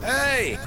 [0.00, 0.58] Hey!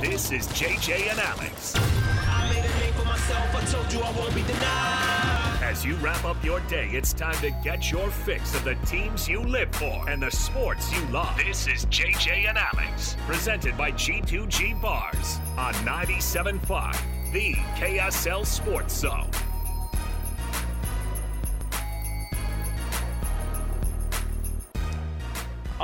[0.00, 1.74] This is JJ and Alex.
[1.76, 3.54] I made a name for myself.
[3.54, 5.58] I told you I won't be denied.
[5.62, 9.28] As you wrap up your day, it's time to get your fix of the teams
[9.28, 11.36] you live for and the sports you love.
[11.36, 19.28] This is JJ and Alex, presented by G2G Bars on 97.5, the KSL Sports Zone.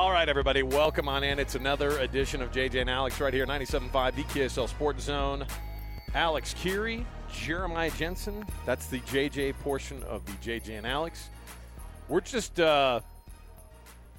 [0.05, 1.39] All right, everybody, welcome on in.
[1.39, 5.46] It's another edition of JJ and Alex right here, 97.5, the KSL Sports Zone.
[6.14, 8.45] Alex Kirry, Jeremiah Jensen.
[8.67, 11.31] That's the JJ portion of the JJ and Alex.
[12.07, 13.00] We're just uh,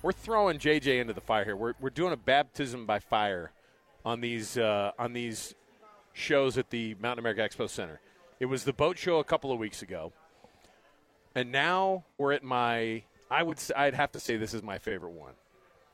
[0.02, 1.56] we're throwing JJ into the fire here.
[1.56, 3.52] We're, we're doing a baptism by fire
[4.04, 5.54] on these uh, on these
[6.14, 8.00] shows at the Mountain America Expo Center.
[8.40, 10.14] It was the boat show a couple of weeks ago,
[11.36, 13.04] and now we're at my.
[13.30, 15.34] I would I'd have to say this is my favorite one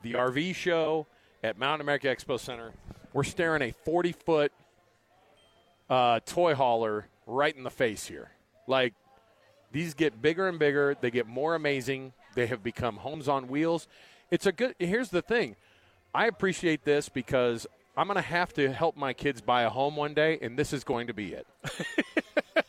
[0.02, 1.06] the RV show
[1.42, 2.72] at Mountain America Expo Center.
[3.12, 4.52] We're staring a 40 foot
[5.88, 8.30] uh, toy hauler right in the face here.
[8.66, 8.94] Like,
[9.72, 12.12] these get bigger and bigger, they get more amazing.
[12.34, 13.88] They have become homes on wheels.
[14.30, 15.56] It's a good, here's the thing
[16.14, 19.96] I appreciate this because I'm going to have to help my kids buy a home
[19.96, 21.46] one day, and this is going to be it.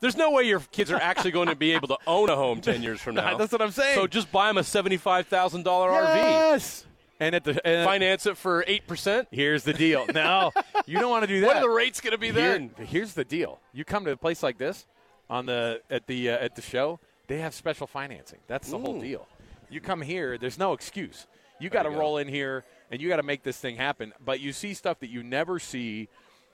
[0.00, 2.60] There's no way your kids are actually going to be able to own a home
[2.60, 3.36] 10 years from now.
[3.36, 3.96] That's what I'm saying.
[3.96, 6.14] So just buy them a $75,000 RV.
[6.16, 6.84] Yes!
[7.18, 9.26] And at the and Finance it for 8%.
[9.30, 10.04] here's the deal.
[10.12, 10.52] No,
[10.84, 11.46] you don't want to do that.
[11.46, 14.16] What are the rates going to be Here- here's the deal: you come to a
[14.18, 14.84] place like this
[15.30, 18.40] on the at the uh, at the show, they have special financing.
[18.48, 19.26] That's the whole deal.
[19.70, 21.26] You come here, there's no excuse.
[21.58, 21.96] You got to go.
[21.96, 24.12] roll in here and you got to make this thing happen.
[24.22, 26.08] But you see stuff that you never see.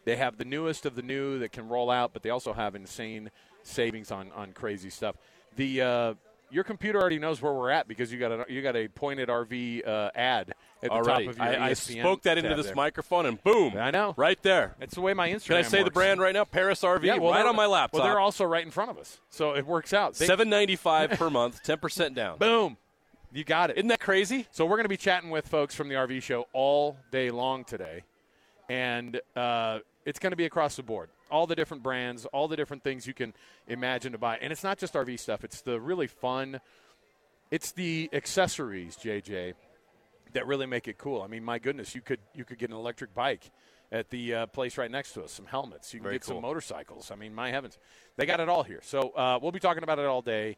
[0.05, 2.75] They have the newest of the new that can roll out, but they also have
[2.75, 3.31] insane
[3.62, 5.17] savings on on crazy stuff.
[5.56, 6.14] The uh,
[6.50, 9.28] your computer already knows where we're at because you got a you got a pointed
[9.28, 12.75] RV uh, ad at the top of your I, I spoke that into this there.
[12.75, 13.75] microphone and boom.
[13.78, 14.14] I know.
[14.17, 14.75] Right there.
[14.78, 15.47] That's the way my Instagram.
[15.47, 16.45] Can I say the brand right now?
[16.45, 18.00] Parris RV, Yeah, well, right on my laptop.
[18.00, 20.14] Well, they're also right in front of us, so it works out.
[20.17, 22.39] Seven ninety five per month, ten percent down.
[22.39, 22.77] boom,
[23.33, 23.79] you got it.
[23.79, 24.46] Isn't that crazy?
[24.51, 27.64] so we're going to be chatting with folks from the RV show all day long
[27.64, 28.02] today,
[28.69, 31.11] and uh, it's going to be across the board.
[31.30, 33.33] All the different brands, all the different things you can
[33.67, 35.45] imagine to buy, and it's not just RV stuff.
[35.45, 36.61] It's the really fun.
[37.51, 39.55] It's the accessories, JJ,
[40.33, 41.23] that really make it cool.
[41.23, 43.51] I mean, my goodness, you could you could get an electric bike
[43.90, 45.92] at the uh, place right next to us, some helmets.
[45.92, 47.11] You can Very get some motorcycles.
[47.11, 47.79] I mean, my heavens,
[48.17, 48.80] they got it all here.
[48.83, 50.57] So uh, we'll be talking about it all day.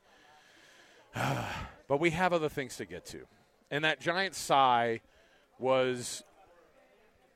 [1.14, 3.26] but we have other things to get to,
[3.70, 5.00] and that giant sigh
[5.58, 6.22] was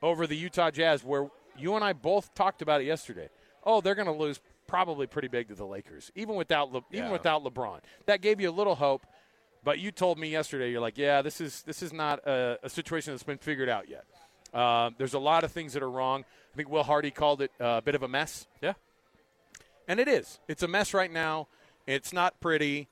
[0.03, 3.29] over the Utah Jazz, where you and I both talked about it yesterday.
[3.65, 7.11] Oh, they're going to lose probably pretty big to the Lakers, even without Le- even
[7.11, 7.81] without LeBron.
[8.07, 9.07] That gave you a little hope.
[9.65, 12.71] But you told me yesterday, you're like, yeah, this is this is not a, a
[12.71, 14.05] situation that's been figured out yet.
[14.55, 16.25] Uh, there's a lot of things that are wrong.
[16.53, 18.75] I think Will Hardy called it uh, a bit of a mess, Yeah.
[19.87, 20.39] and it is.
[20.49, 21.49] It's a mess right now.
[21.87, 22.89] It's not pretty,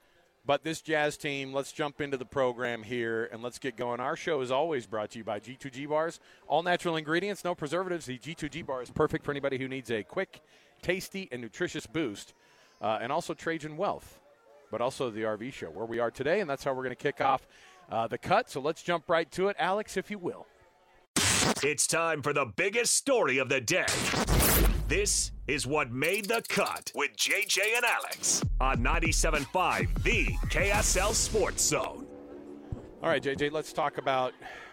[0.46, 1.52] but this Jazz team.
[1.52, 4.00] Let's jump into the program here and let's get going.
[4.00, 6.20] Our show is always brought to you by G2G Bars.
[6.46, 8.06] All natural ingredients, no preservatives.
[8.06, 10.40] The G2G Bar is perfect for anybody who needs a quick,
[10.82, 12.34] tasty, and nutritious boost,
[12.80, 14.20] uh, and also Trajan Wealth
[14.70, 16.96] but also the RV show where we are today, and that's how we're going to
[16.96, 17.46] kick off
[17.90, 18.50] uh, the cut.
[18.50, 20.46] So let's jump right to it, Alex, if you will.
[21.62, 23.86] It's time for the biggest story of the day.
[24.88, 31.64] This is what made the cut with JJ and Alex on 97.5, the KSL Sports
[31.64, 32.06] Zone.
[33.02, 34.32] All right, JJ, let's talk about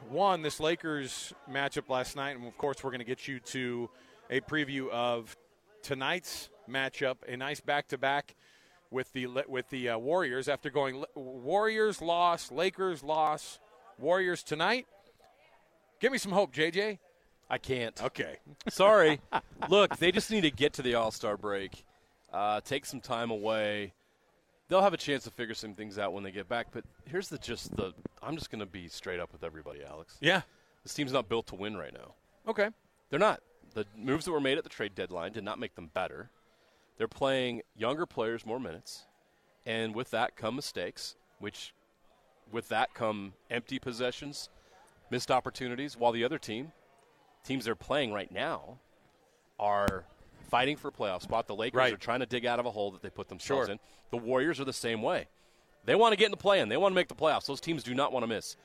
[0.09, 3.89] one this Lakers matchup last night, and of course, we're going to get you to
[4.29, 5.35] a preview of
[5.81, 8.35] tonight's matchup, a nice back-to-back
[8.91, 13.57] with the with the uh, Warriors after going Warriors loss, Lakers loss,
[13.97, 14.85] Warriors tonight.
[15.99, 16.99] Give me some hope, JJ.
[17.53, 18.01] I can't.
[18.03, 18.37] Okay.
[18.69, 19.21] Sorry.
[19.69, 21.85] Look, they just need to get to the All Star break,
[22.33, 23.93] uh, take some time away.
[24.67, 26.69] They'll have a chance to figure some things out when they get back.
[26.71, 27.93] But here's the just the
[28.23, 30.17] I'm just going to be straight up with everybody, Alex.
[30.19, 30.41] Yeah.
[30.81, 32.15] This team's not built to win right now.
[32.47, 32.69] Okay.
[33.11, 33.39] They're not.
[33.75, 36.31] The moves that were made at the trade deadline did not make them better.
[36.97, 39.03] They're playing younger players more minutes,
[39.63, 41.71] and with that come mistakes, which
[42.51, 44.49] with that come empty possessions,
[45.11, 46.71] missed opportunities, while the other team,
[47.43, 48.79] teams they're playing right now,
[49.59, 50.05] are
[50.49, 51.47] fighting for a playoff spot.
[51.47, 51.93] The Lakers Right.
[51.93, 53.71] are trying to dig out of a hole that they put themselves Sure.
[53.73, 53.79] in.
[54.11, 55.27] The Warriors are the same way.
[55.85, 56.69] They want to get in the play-in.
[56.69, 57.45] They want to make the playoffs.
[57.45, 58.55] Those teams do not want to miss.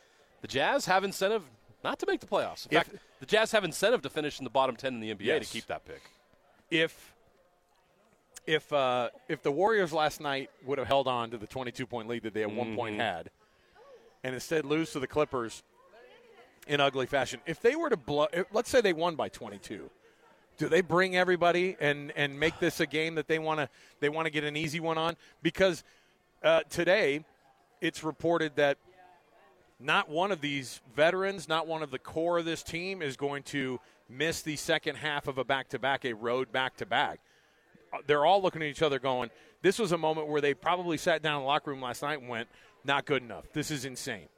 [0.41, 1.43] The Jazz have incentive
[1.83, 2.67] not to make the playoffs.
[2.71, 5.11] In If- fact, the Jazz have incentive to finish in the bottom 10 in the
[5.11, 5.47] NBA Yes.
[5.49, 6.03] to keep that pick.
[6.71, 7.15] if
[8.47, 12.09] if uh, if the Warriors last night would have held on to the 22 point
[12.09, 13.01] lead that they at one point Mm-hmm.
[13.01, 13.31] had,
[14.25, 15.63] and instead lose to the Clippers,
[16.69, 17.41] in ugly fashion.
[17.47, 19.91] If they were to blow, let's say they won by 22,
[20.59, 23.69] do they bring everybody and and make this a game that they want to
[24.01, 25.17] they want to get an easy one on?
[25.43, 25.83] Because
[26.43, 27.25] uh, today,
[27.81, 28.79] it's reported that
[29.81, 33.43] not one of these veterans, not one of the core of this team, is going
[33.45, 37.21] to miss the second half of a back to back, a road back to back.
[38.07, 39.31] They're all looking at each other going,
[39.63, 42.21] this was a moment where they probably sat down in the locker room last night
[42.21, 42.49] and went,
[42.85, 43.45] not good enough.
[43.53, 44.29] This is insane.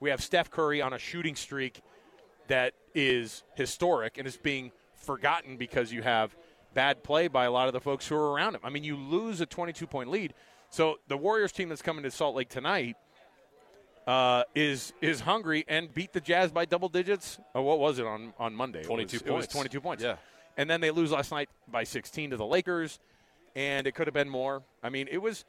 [0.00, 1.80] We have Steph Curry on a shooting streak
[2.48, 6.36] that is historic and is being forgotten because you have
[6.74, 8.60] bad play by a lot of the folks who are around him.
[8.62, 10.34] I mean, you lose a 22 point lead.
[10.70, 12.96] So the Warriors team that's coming to Salt Lake tonight
[14.06, 17.38] uh, is is hungry and beat the Jazz by double digits.
[17.54, 18.80] Oh, what was it on on Monday?
[18.80, 19.30] It 22 was, points.
[19.30, 20.02] It was 22 points.
[20.04, 20.16] Yeah.
[20.56, 22.98] And then they lose last night by 16 to the Lakers,
[23.54, 24.62] and it could have been more.
[24.82, 25.44] I mean, it was.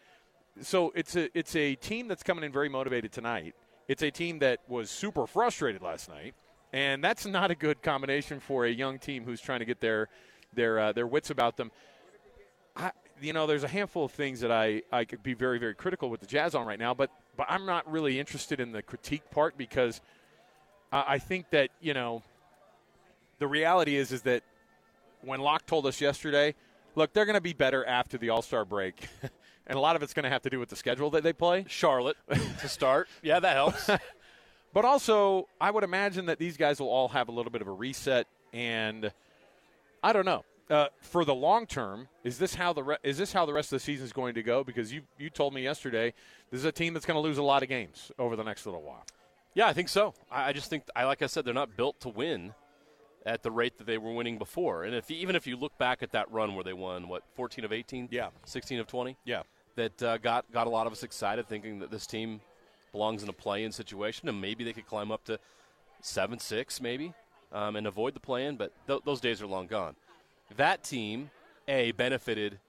[0.61, 3.53] So it's a it's a team that's coming in very motivated tonight.
[3.87, 6.33] It's a team that was super frustrated last night,
[6.73, 10.09] and that's not a good combination for a young team who's trying to get their
[10.53, 11.71] their uh, their wits about them.
[12.75, 12.91] I,
[13.21, 16.09] you know, there's a handful of things that I, I could be very, very critical
[16.09, 19.29] with the Jazz on right now, but but I'm not really interested in the critique
[19.31, 20.01] part because
[20.91, 22.23] uh, I think that you know
[23.39, 24.43] the reality is is that
[25.21, 26.55] when Locke told us yesterday,
[26.95, 29.07] look, they're going to be better after the All Star break,
[29.67, 31.33] and a lot of it's going to have to do with the schedule that they
[31.33, 31.65] play.
[31.67, 32.17] Charlotte
[32.59, 33.07] to start.
[33.21, 33.89] Yeah, that helps.
[34.73, 37.67] But also, I would imagine that these guys will all have a little bit of
[37.67, 39.11] a reset, and
[40.03, 40.43] I don't know.
[40.69, 43.71] Uh, for the long term, is this how the re- is this how the rest
[43.71, 44.63] of the season is going to go?
[44.63, 46.13] Because you you told me yesterday
[46.51, 48.65] this is a team that's going to lose a lot of games over the next
[48.65, 49.05] little while.
[49.55, 50.13] Yeah, I think so.
[50.29, 52.53] I, I just think, I like I said, they're not built to win
[53.25, 54.83] at the rate that they were winning before.
[54.83, 57.63] And if even if you look back at that run where they won what 14
[57.65, 58.29] of 18, Yeah.
[58.45, 59.41] 16 of 20, Yeah,
[59.77, 62.41] that uh, got got a lot of us excited, thinking that this team
[62.91, 65.39] belongs in a play-in situation and maybe they could climb up to
[66.01, 67.13] seven, six, maybe,
[67.53, 68.57] um, and avoid the play-in.
[68.57, 69.95] But th- those days are long gone.
[70.57, 71.29] That team,
[71.67, 72.59] a benefited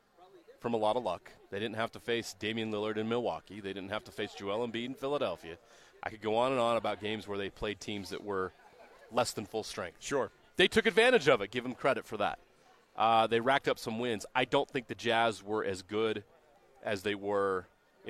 [0.60, 1.32] from a lot of luck.
[1.50, 3.60] They didn't have to face Damian Lillard in Milwaukee.
[3.60, 5.56] They didn't have to face Joel Embiid in Philadelphia.
[6.02, 8.52] I could go on and on about games where they played teams that were
[9.10, 9.98] less than full strength.
[10.00, 10.30] sure.
[10.56, 11.52] They took advantage of it.
[11.52, 12.40] Give them credit for that.
[12.96, 14.26] Uh, they racked up some wins.
[14.34, 16.24] I don't think the Jazz were as good
[16.82, 17.66] as they were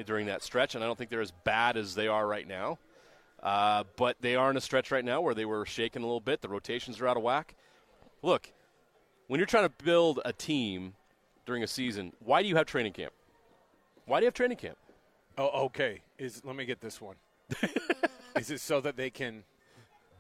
[0.07, 2.79] during that stretch, and I don't think they're as bad as they are right now.
[3.43, 6.21] Uh, but they are in a stretch right now where they were shaking a little
[6.21, 6.41] bit.
[6.41, 7.55] The rotations are out of whack.
[8.23, 8.53] Look,
[9.29, 10.95] when you're trying to build a team
[11.47, 13.13] during a season, why do you have training camp?
[14.07, 14.77] Why do you have training camp?
[15.37, 16.03] Oh, okay.
[16.19, 17.15] Is let me get this one.
[18.37, 19.45] is it so that they can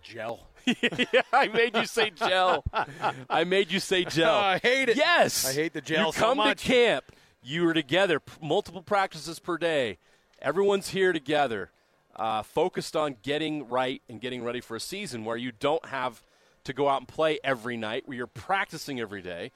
[0.00, 0.46] gel?
[0.64, 2.64] yeah, I made you say gel.
[3.28, 4.34] I made you say gel.
[4.34, 4.96] I hate it.
[4.96, 6.62] Yes, I hate the gel You so come much.
[6.62, 7.04] to camp.
[7.42, 9.98] You are together, p- multiple practices per day.
[10.40, 11.70] Everyone's here together,
[12.16, 16.22] uh, focused on getting right and getting ready for a season where you don't have
[16.64, 18.06] to go out and play every night.
[18.06, 19.52] Where you're practicing every day.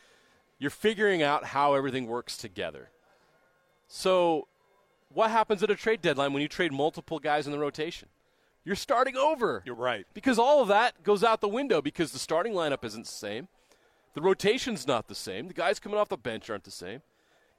[0.58, 2.90] You're figuring out how everything works together.
[3.88, 4.46] So,
[5.12, 8.08] what happens at a trade deadline when you trade multiple guys in the rotation?
[8.64, 9.62] You're starting over.
[9.67, 10.06] You're right.
[10.14, 13.49] Because all of that goes out the window because the starting lineup isn't the same.
[14.14, 15.49] The rotation's not the same.
[15.49, 17.02] The guys coming off the bench aren't the same.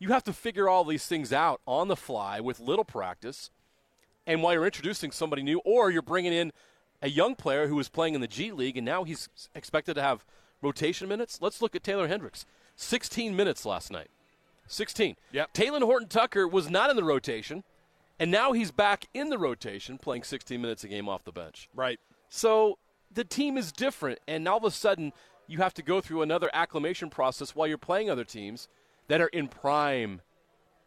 [0.03, 3.51] You have to figure all these things out on the fly with little practice.
[4.27, 6.51] And while you're introducing somebody new, or you're bringing in
[7.01, 10.01] a young player who was playing in the G League and now he's expected to
[10.01, 10.25] have
[10.61, 11.39] rotation minutes.
[11.41, 12.45] Let's look at Taylor Hendricks.
[12.75, 14.09] 16 minutes last night.
[14.67, 15.15] 16.
[15.31, 15.53] Yep.
[15.53, 17.63] Talen Horton Tucker was not in the rotation,
[18.19, 21.69] and now he's back in the rotation playing 16 minutes a game off the bench.
[21.73, 22.01] Right.
[22.27, 22.77] So
[23.09, 25.13] the team is different, and all of a sudden
[25.47, 28.67] you have to go through another acclimation process while you're playing other teams
[29.07, 30.21] that are in prime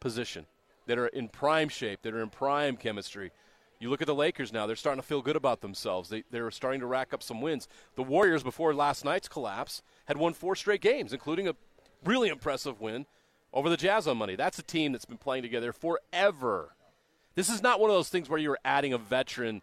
[0.01, 0.47] position,
[0.87, 3.33] that are in prime shape, that are in prime chemistry.
[3.79, 6.09] You look at the Lakers now; they're starting to feel good about themselves.
[6.09, 7.69] They, they're starting to rack up some wins.
[7.95, 11.57] The Warriors, before last night's collapse, had won four straight games, including a
[12.05, 13.07] really impressive win
[13.53, 14.37] over the Jazz on Monday.
[14.37, 16.75] That's a team that's been playing together forever.
[17.35, 19.61] This is not one of those things where you're adding a veteran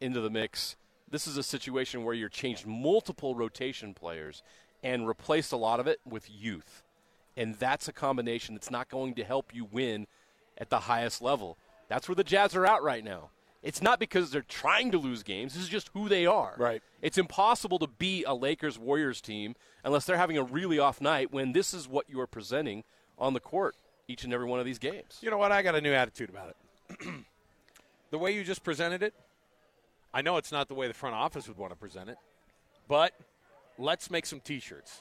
[0.00, 0.76] into the mix.
[1.10, 4.44] This is a situation where you're changed multiple rotation players
[4.82, 6.84] and replaced a lot of it with youth.
[7.40, 10.06] And that's a combination that's not going to help you win
[10.58, 11.56] at the highest level.
[11.88, 13.30] That's where the Jazz are at right now.
[13.62, 15.54] It's not because they're trying to lose games.
[15.54, 16.54] This is just who they are.
[16.58, 16.82] Right.
[17.00, 21.32] It's impossible to beat a Lakers Warriors team unless they're having a really off night
[21.32, 22.84] when this is what you are presenting
[23.18, 23.74] on the court
[24.06, 25.16] each and every one of these games.
[25.22, 25.50] You know what?
[25.50, 27.08] I got a new attitude about it.
[28.10, 29.14] the way you just presented it,
[30.12, 32.18] I know it's not the way the front office would want to present it,
[32.86, 33.14] but
[33.78, 35.00] let's make some T-shirts.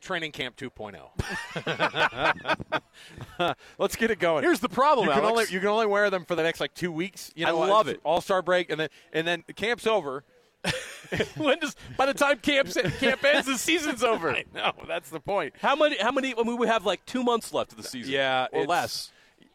[0.00, 2.82] Training Camp 2.0.
[3.78, 4.44] let's get it going.
[4.44, 5.32] Here's the problem, you can Alex.
[5.32, 7.30] only you can only wear them for the next like two weeks.
[7.34, 8.00] You know, I know, love it.
[8.04, 10.24] All Star break, and then and then the camp's over,
[11.36, 14.30] when does by the time camp camp ends, the season's over.
[14.30, 15.54] I know that's the point.
[15.60, 15.98] How many?
[15.98, 16.34] How many?
[16.36, 18.12] I mean, we have like two months left of the season.
[18.12, 19.12] Yeah, or less.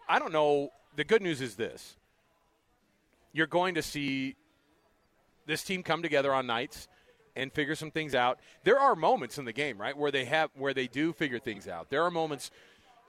[0.08, 0.72] I don't know.
[0.96, 1.96] The good news is this:
[3.34, 4.36] you're going to see
[5.46, 6.88] this team come together on nights
[7.36, 8.40] and figure some things out.
[8.64, 11.68] There are moments in the game, right, where they have where they do figure things
[11.68, 11.90] out.
[11.90, 12.52] There are moments,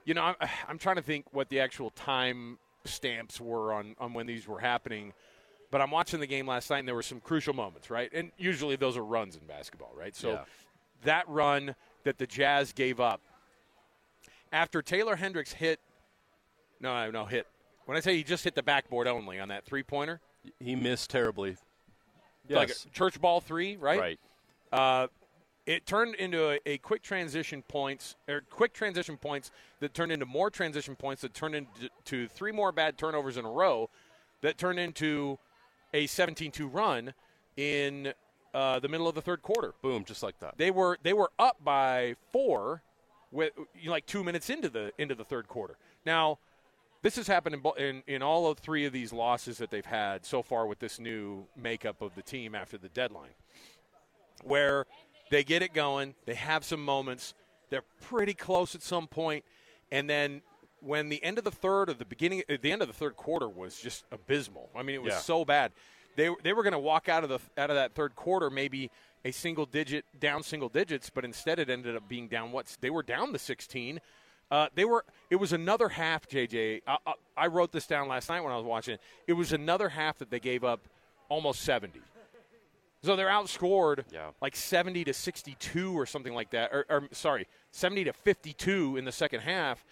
[0.05, 0.21] you know.
[0.23, 0.35] I'm,
[0.67, 4.59] I'm trying to think what the actual time stamps were on on when these were
[4.59, 5.13] happening.
[5.71, 8.09] But I'm watching the game last night, and there were some crucial moments, right?
[8.13, 10.15] And usually those are runs in basketball, right?
[10.15, 10.43] So Yeah.
[11.03, 13.21] that run that the Jazz gave up
[14.51, 15.79] after Taylor Hendricks hit,
[16.79, 17.47] no, no, hit.
[17.85, 20.21] When I say he just hit the backboard only on that three pointer,
[20.59, 21.57] He missed terribly.
[22.49, 22.85] Like Yes.
[22.85, 23.99] a church ball three, right?
[23.99, 24.19] right.
[24.71, 25.07] Uh,
[25.65, 30.25] it turned into a, a quick transition points or quick transition points that turned into
[30.25, 33.89] more transition points that turned into three more bad turnovers in a row
[34.41, 35.39] that turned into
[35.93, 37.13] a 17-2 run
[37.55, 38.13] in
[38.53, 39.73] uh, the middle of the third quarter.
[39.81, 40.57] Boom, just like that.
[40.57, 42.81] They were they were up by four
[43.31, 45.77] with you know, like two minutes into the into the third quarter.
[46.05, 46.39] Now,
[47.03, 50.25] this has happened in, in in all of three of these losses that they've had
[50.25, 53.35] so far with this new makeup of the team after the deadline,
[54.43, 54.85] where
[55.29, 57.33] they get it going, they have some moments,
[57.69, 59.43] they're pretty close at some point,
[59.91, 60.41] and then
[60.79, 63.15] when the end of the third or the beginning, at the end of the third
[63.15, 64.69] quarter was just abysmal.
[64.75, 65.19] I mean, it was Yeah.
[65.19, 65.71] so bad.
[66.15, 68.91] They they were going to walk out of the out of that third quarter maybe
[69.25, 72.51] a single digit down single digits, but instead it ended up being down.
[72.51, 73.99] What they were down the 16.
[74.51, 75.03] Uh, they were.
[75.29, 76.27] It was another half.
[76.27, 78.95] JJ, I, I, I wrote this down last night when I was watching.
[78.95, 79.01] it.
[79.27, 80.81] It was another half that they gave up
[81.29, 81.99] almost 70.
[83.01, 84.29] So they're outscored Yeah.
[84.41, 86.71] like 70 to 62 or something like that.
[86.71, 89.83] Or, or sorry, 70 to 52 in the second half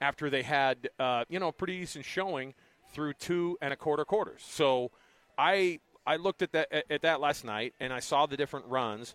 [0.00, 2.54] after they had, uh, you know, a pretty decent showing
[2.90, 4.42] through two and a quarter quarters.
[4.48, 4.90] So
[5.38, 8.66] I I looked at that at, at that last night and I saw the different
[8.66, 9.14] runs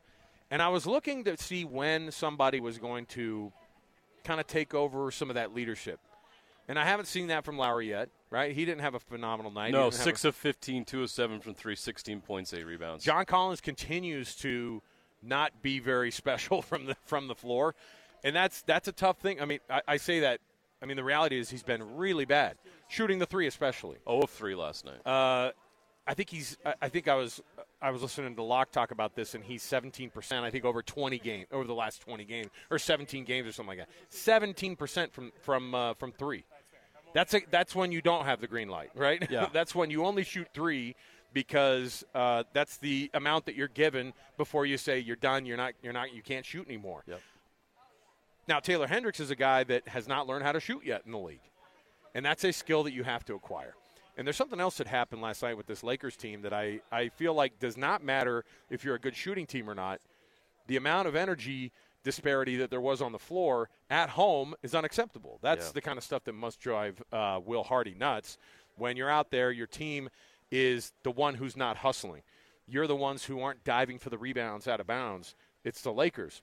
[0.50, 3.52] and I was looking to see when somebody was going to
[4.24, 6.00] kind of take over some of that leadership.
[6.68, 8.54] And I haven't seen that from Lauri yet, right?
[8.56, 9.72] He didn't have a phenomenal night.
[9.74, 13.04] No, didn't a- six of 15, two of seven from three, 16 points, eight rebounds.
[13.04, 14.82] John Collins continues to
[15.22, 17.76] not be very special from the from the floor,
[18.24, 19.42] and that's that's a tough thing.
[19.42, 20.40] I mean, I, I say that.
[20.82, 22.56] I mean, the reality is he's been really bad
[22.88, 23.98] shooting the three, especially.
[24.08, 25.06] Oh, of 3 last night.
[25.06, 25.52] Uh,
[26.08, 26.58] I think he's.
[26.66, 27.42] I- I think I was.
[27.82, 30.46] I was listening to Locke talk about this, and he's 17 percent.
[30.46, 33.78] I think over 20 games, over the last 20 games, or 17 games, or something
[33.78, 33.94] like that.
[34.10, 36.46] 17 percent from from uh, from three.
[37.14, 39.26] That's a, that's when you don't have the green light, right?
[39.30, 39.48] Yeah.
[39.54, 40.96] that's when you only shoot three
[41.34, 45.46] because uh, that's the amount that you're given before you say you're done.
[45.46, 45.74] You're not.
[45.82, 46.14] You're not.
[46.14, 47.04] You can't shoot anymore.
[47.08, 47.22] Yep.
[48.48, 51.12] Now Taylor Hendricks is a guy that has not learned how to shoot yet in
[51.12, 51.42] the league,
[52.14, 53.76] and that's a skill that you have to acquire.
[54.18, 57.10] And there's something else that happened last night with this Lakers team that I, I
[57.10, 60.02] feel like does not matter if you're a good shooting team or not.
[60.68, 61.72] The amount of energy
[62.04, 65.40] disparity that there was on the floor at home is unacceptable.
[65.42, 65.72] That's Yeah.
[65.74, 68.38] the kind of stuff that must drive uh, Will Hardy nuts.
[68.76, 70.10] When you're out there, your team
[70.50, 72.24] is the one who's not hustling.
[72.68, 75.36] You're the ones who aren't diving for the rebounds out of bounds.
[75.64, 76.42] It's the Lakers.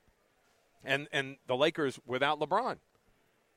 [0.83, 2.77] And and the Lakers without LeBron.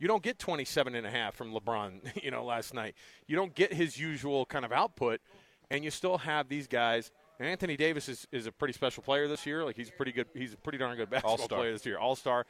[0.02, 2.97] You don't get 27 and a half from LeBron, you know, last night.
[3.28, 5.21] You don't get his usual kind of output
[5.71, 7.12] and you still have these guys.
[7.38, 9.64] And Anthony Davis is, is a pretty special player this year.
[9.64, 10.26] Like he's pretty good.
[10.35, 11.59] He's a pretty darn good basketball All-star.
[11.61, 11.99] player this year.
[11.99, 12.47] All star.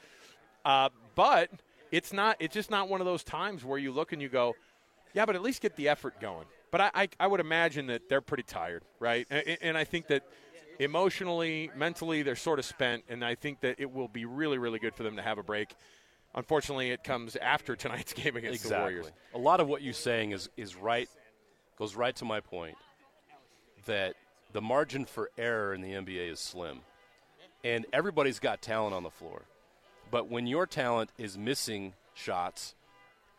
[0.64, 1.50] Uh, but
[1.90, 2.38] it's not.
[2.40, 4.56] It's just not one of those times where you look and you go,
[5.12, 6.46] yeah, but at least get the effort going.
[6.70, 9.26] But I, I, I would imagine that they're pretty tired, right?
[9.28, 10.22] And, and I think that
[10.78, 13.04] emotionally, mentally, they're sort of spent.
[13.10, 15.42] And I think that it will be really, really good for them to have a
[15.42, 15.74] break.
[16.34, 19.10] Unfortunately, it comes after tonight's game against the Warriors.
[19.34, 21.08] A lot of what you're saying is, is right,
[21.76, 22.76] goes right to my point
[23.86, 24.14] that
[24.52, 26.80] the margin for error in the NBA is slim.
[27.64, 29.42] And everybody's got talent on the floor.
[30.10, 32.74] But when your talent is missing shots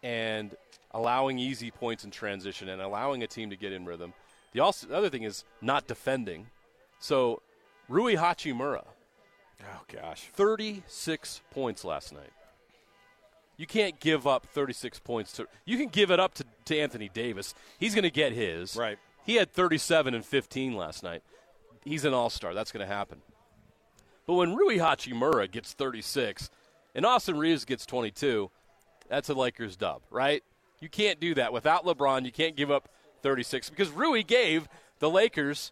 [0.01, 0.55] and
[0.91, 4.13] allowing easy points in transition and allowing a team to get in rhythm,
[4.53, 6.47] the, also, the other thing is not defending.
[6.99, 7.41] So,
[7.89, 8.85] Rui Hachimura,
[9.61, 10.29] Oh gosh.
[10.33, 12.31] 36 points last night.
[13.63, 15.47] You can't give up 36 points to.
[15.63, 17.55] You can give it up to, to Anthony Davis.
[17.79, 18.75] He's going to get his.
[18.75, 18.99] Right.
[19.25, 21.23] He had 37 and 15 last night.
[21.85, 22.53] He's an all star.
[22.53, 23.21] That's going to happen.
[24.27, 26.49] But when Rui Hachimura gets 36
[26.93, 28.51] and Austin Reaves gets 22,
[29.07, 30.43] that's a Lakers dub, right?
[30.81, 31.53] You can't do that.
[31.53, 32.89] Without LeBron, you can't give up
[33.21, 34.67] 36 because Rui gave
[34.99, 35.71] the Lakers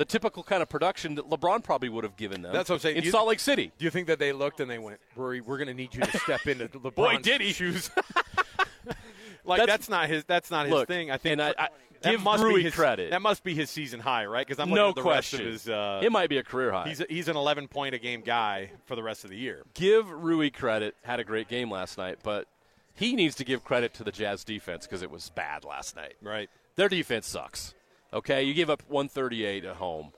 [0.00, 2.52] the typical kind of production that LeBron probably would have given them.
[2.54, 2.96] That's what I'm saying.
[2.96, 3.70] In You- Salt Lake City.
[3.78, 6.00] Do you think that they looked and they went, Rory, we're going to need you
[6.00, 7.52] to step into LeBron's Boy, did he.
[7.52, 7.90] shoes?
[9.44, 10.24] like That's- that's, not his.
[10.24, 11.10] That's not his Look, thing.
[11.10, 11.32] I think.
[11.34, 11.68] and I, I,
[12.02, 13.10] Give must be Rui his- credit.
[13.10, 14.46] That must be his season high, right?
[14.46, 15.46] Because I'm no looking at the rest question.
[15.46, 15.68] of his.
[15.68, 16.88] Uh, it might be a career high.
[16.88, 19.64] he's he's an 11 point a game guy for the rest of the year.
[19.74, 20.94] give Rui credit.
[21.02, 22.46] Had a great game last night, but
[22.94, 26.14] he needs to give credit to the Jazz defense because it was bad last night.
[26.22, 26.48] Right.
[26.76, 27.74] Their defense sucks.
[28.12, 30.12] Okay, you give up 138 at home,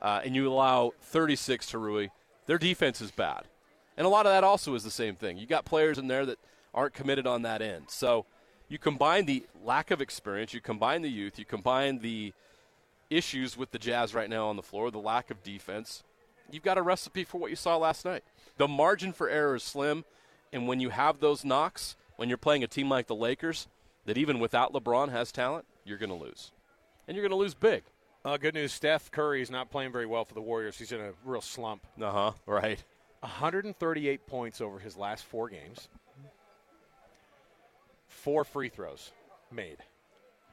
[0.00, 2.08] uh, and you allow 36 to Rui.
[2.46, 3.42] Their defense is bad,
[3.96, 5.36] and a lot of that also is the same thing.
[5.36, 6.38] You got players in there that
[6.72, 7.86] aren't committed on that end.
[7.88, 8.24] So
[8.68, 12.32] you combine the lack of experience, you combine the youth, you combine the
[13.10, 16.02] issues with the Jazz right now on the floor, the lack of defense.
[16.50, 18.24] You've got a recipe for what you saw last night.
[18.56, 20.04] The margin for error is slim,
[20.52, 23.68] and when you have those knocks, when you're playing a team like the Lakers,
[24.06, 26.52] that even without LeBron has talent, you're going to lose,
[27.10, 27.82] and you're going to lose big.
[28.24, 30.78] Uh, good news: Steph Curry is not playing very well for the Warriors.
[30.78, 31.84] He's in a real slump.
[32.00, 32.32] Uh huh.
[32.46, 32.82] Right.
[33.20, 35.88] 138 points over his last four games.
[38.08, 39.10] Four free throws
[39.50, 39.78] made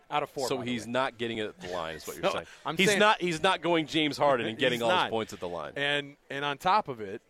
[0.09, 0.47] out of four.
[0.47, 2.45] so he's not getting it at the line, is what you're saying.
[2.65, 3.21] I'm he's saying- not.
[3.21, 5.05] He's not going James Harden and getting all not.
[5.05, 5.73] his points at the line.
[5.75, 7.21] And and on top of it,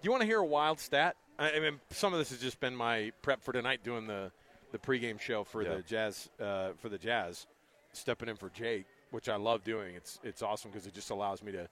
[0.00, 1.16] do you want to hear a wild stat?
[1.38, 4.30] I, I mean, some of this has just been my prep for tonight, doing the
[4.72, 5.76] the pregame show for Yeah.
[5.76, 7.46] the Jazz uh, for the Jazz,
[7.92, 9.94] stepping in for Jake, which I love doing.
[9.94, 11.68] It's it's awesome because it just allows me to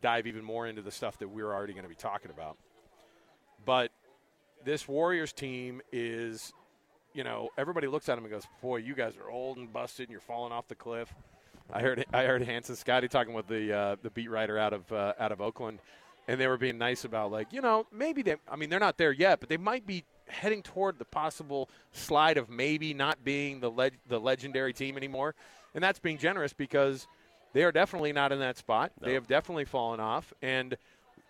[0.00, 2.56] dive even more into the stuff that we're already going to be talking about.
[3.64, 3.90] But
[4.64, 6.52] this Warriors team is,
[7.14, 10.04] you know, everybody looks at him and goes, "Boy, you guys are old and busted,
[10.04, 11.12] and you're falling off the cliff."
[11.72, 14.72] I heard I heard Hans and Scotty talking with the uh, the beat writer out
[14.72, 15.78] of uh, out of Oakland,
[16.28, 18.36] and they were being nice about like, you know, maybe they.
[18.48, 22.38] I mean, they're not there yet, but they might be heading toward the possible slide
[22.38, 25.34] of maybe not being the the legendary team anymore,
[25.74, 27.06] and that's being generous because
[27.52, 28.92] they are definitely not in that spot.
[29.00, 30.76] They have definitely fallen off, and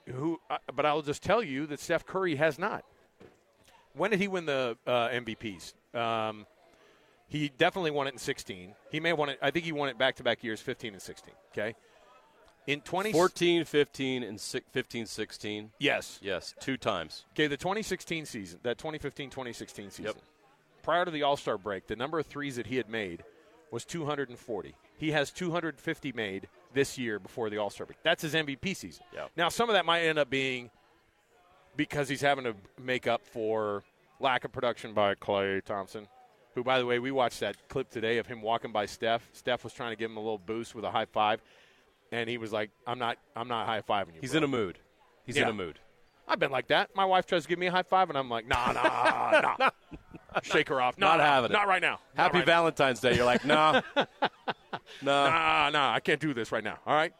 [0.06, 0.40] who?
[0.50, 2.84] Uh, but I'll just tell you that Steph Curry has not.
[3.94, 5.74] When did he win the uh, MVPs?
[5.94, 6.46] Um,
[7.28, 8.74] he definitely won it in 16.
[8.90, 9.38] He may have won it.
[9.42, 11.34] I think he won it back to back years, 15 and 16.
[11.52, 11.74] Okay.
[12.66, 13.12] In 20,
[13.64, 15.70] 15, and six, 15, 16.
[15.80, 16.20] yes.
[16.22, 17.24] Yes, two times.
[17.32, 19.56] Okay, the 2016 season, that 2015-2016
[19.90, 20.04] season.
[20.04, 20.16] Yep.
[20.84, 23.24] Prior to the All-Star break, the number of threes that he had made
[23.72, 24.74] was 240.
[24.98, 28.00] He has 250 made this year before the All-Star break.
[28.04, 29.02] That's his MVP season.
[29.14, 29.30] Yep.
[29.36, 30.70] Now, some of that might end up being
[31.74, 33.82] because he's having to make up for
[34.20, 36.06] lack of production by Klay Thompson,
[36.54, 39.26] who, by the way, we watched that clip today of him walking by Steph.
[39.32, 41.40] Steph was trying to give him a little boost with a high five,
[42.12, 44.48] and he was like, "I'm not, I'm not high fiving you." He's bro." in a
[44.48, 44.78] mood.
[45.24, 45.78] He's in a mood.
[46.28, 46.94] I've been like that.
[46.94, 49.70] My wife tries to give me a high five, and I'm like, nah, nah, nah.
[50.42, 50.98] Shake her off.
[50.98, 51.54] Not Nah, having it.
[51.54, 51.98] Not right now.
[52.14, 53.14] Happy right Valentine's Day.
[53.16, 54.04] You're like, nah, nah.
[55.02, 55.24] now.
[55.30, 55.92] Nah, nah.
[55.92, 56.78] I can't do this right now.
[56.86, 57.12] All right.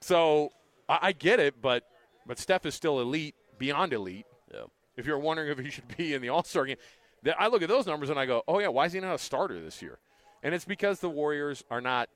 [0.00, 0.50] So
[0.88, 1.84] I, I get it, but
[2.26, 4.26] but Steph is still elite, beyond elite.
[4.52, 4.62] Yeah.
[4.96, 6.76] If you're wondering if he should be in the All Star game,
[7.24, 9.14] th- I look at those numbers and I go, oh yeah, why is he not
[9.14, 9.98] a starter this year?
[10.42, 12.08] And it's because the Warriors are not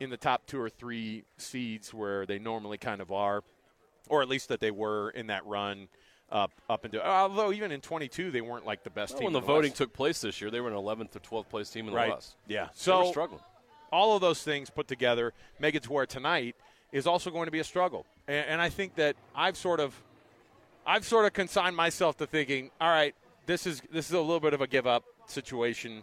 [0.00, 3.42] in the top two or three seeds where they normally kind of are,
[4.08, 5.86] or at least that they were in that run
[6.32, 7.06] up up into.
[7.06, 9.24] Although even in 22, they weren't like the best Well, team.
[9.26, 9.78] when the in voting West.
[9.78, 12.10] took place this year, they were an 11th or 12th place team in the right,
[12.10, 12.36] West.
[12.48, 12.64] yeah.
[12.64, 13.40] They were So struggling.
[13.92, 16.56] all of those things put together make it to where tonight
[16.90, 18.06] is also going to be a struggle.
[18.26, 19.94] And, and I think that I've sort of,
[20.86, 23.14] I've sort of consigned myself to thinking, all right,
[23.46, 26.02] this is this is a little bit of a give up situation.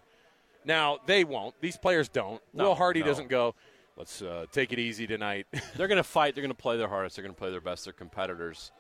[0.66, 2.42] Now they won't; these players don't.
[2.54, 3.06] No, Will Hardy no.
[3.06, 3.56] doesn't go.
[3.98, 5.48] Let's uh, take it easy tonight.
[5.76, 6.36] They're going to fight.
[6.36, 7.16] They're going to play their hardest.
[7.16, 7.84] They're going to play their best.
[7.86, 8.72] They're competitors.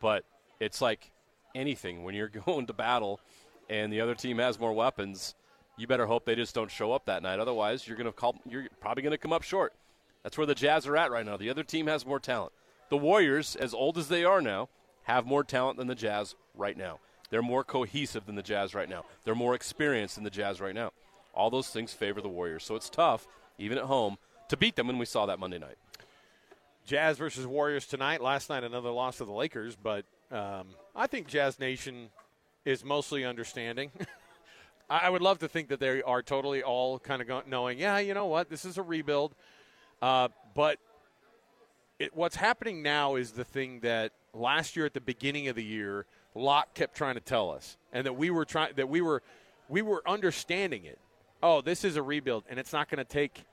[0.00, 0.24] But
[0.60, 1.10] it's like
[1.54, 3.20] anything when you're going to battle
[3.68, 5.34] and the other team has more weapons,
[5.76, 7.40] you better hope they just don't show up that night.
[7.40, 8.36] Otherwise, you're going to call.
[8.48, 9.72] You're probably going to come up short.
[10.22, 11.36] That's where the Jazz are at right now.
[11.36, 12.52] The other team has more talent.
[12.90, 14.68] The Warriors, as old as they are now,
[15.04, 16.98] have more talent than the Jazz right now.
[17.30, 19.04] They're more cohesive than the Jazz right now.
[19.24, 20.92] They're more experienced than the Jazz right now.
[21.32, 22.64] All those things favor the Warriors.
[22.64, 24.18] So it's tough, even at home,
[24.48, 24.90] to beat them.
[24.90, 25.78] And we saw that Monday night.
[26.84, 28.20] Jazz versus Warriors tonight.
[28.20, 32.10] Last night, another loss to the Lakers, but um, I think Jazz Nation
[32.64, 33.90] is mostly understanding.
[34.90, 38.12] I would love to think that they are totally all kind of knowing, yeah, you
[38.12, 39.36] know what, this is a rebuild.
[40.02, 40.78] Uh, but
[42.00, 45.62] it, what's happening now is the thing that last year at the beginning of the
[45.62, 49.22] year, Locke kept trying to tell us, and that we were trying that we were
[49.68, 50.98] we were understanding it.
[51.42, 53.44] Oh, this is a rebuild, and it's not going to take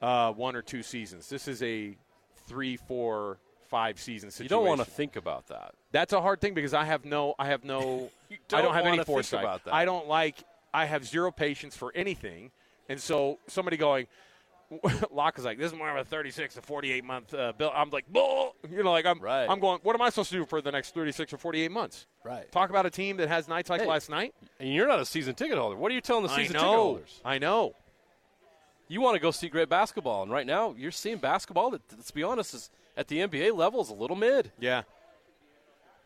[0.00, 1.28] uh, one or two seasons.
[1.28, 1.96] This is a
[2.46, 3.38] three, four,
[3.72, 4.44] five season situation.
[4.44, 5.72] You don't want to think about that.
[5.92, 8.84] That's a hard thing because I have no, I have no, I don't don't have
[8.86, 9.40] any foresight.
[9.40, 9.72] about that.
[9.74, 10.36] I don't like,
[10.74, 12.50] I have zero patience for anything,
[12.90, 14.08] and so somebody going,
[15.10, 17.72] Locke is like, this is more of a 36 to 48 month uh, bill.
[17.74, 18.54] I'm like, Bull!
[18.70, 19.46] you know, like I'm, Right.
[19.48, 19.80] I'm going.
[19.82, 22.06] What am I supposed to do for the next 36 or 48 months?
[22.24, 22.50] Right.
[22.52, 24.34] Talk about a team that has nights like Hey, last night.
[24.60, 25.76] And you're not a season ticket holder.
[25.76, 27.20] What are you telling the season ticket holders?
[27.24, 27.74] I know.
[28.92, 32.10] You want to go see great basketball, and right now you're seeing basketball that, let's
[32.10, 34.82] be honest, is at the NBA level is a little mid, Yeah.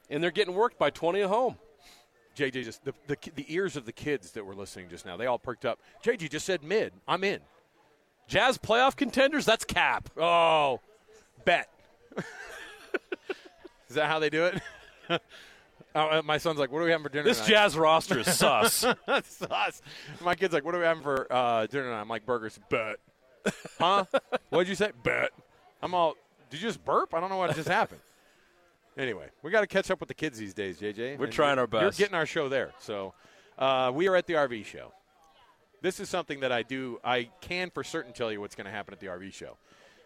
[0.08, 1.56] and they're getting worked by 20 at home.
[2.36, 5.16] JJ just the, the the ears of the kids that were listening just now.
[5.16, 5.80] They all perked up.
[6.04, 6.92] JJ just said mid.
[7.08, 7.40] I'm in.
[8.28, 10.10] Jazz playoff contenders, that's cap.
[10.18, 10.80] Oh,
[11.46, 11.70] bet.
[13.88, 14.60] Is that how they do it?
[15.96, 18.20] oh, uh, my son's like, "What are we having for dinner?" This tonight?" Jazz roster
[18.20, 18.84] is sus.
[19.06, 19.82] That's us.
[20.20, 22.96] My kid's like, "What are we having for uh, dinner tonight?" I'm like, "Burgers." Bet.
[23.78, 24.04] Huh?
[24.50, 24.92] What'd you say?
[25.02, 25.30] Bet.
[25.82, 26.14] I'm all.
[26.50, 27.14] Did you just burp?
[27.14, 28.00] I don't know what just happened.
[28.96, 31.18] Anyway, we got to catch up with the kids these days, JJ.
[31.18, 31.82] We're And trying our best.
[31.82, 32.72] You're getting our show there.
[32.78, 33.12] So,
[33.58, 34.92] uh, we are at the RV show.
[35.82, 36.98] This is something that I do.
[37.04, 39.58] I can for certain tell you what's going to happen at the RV show.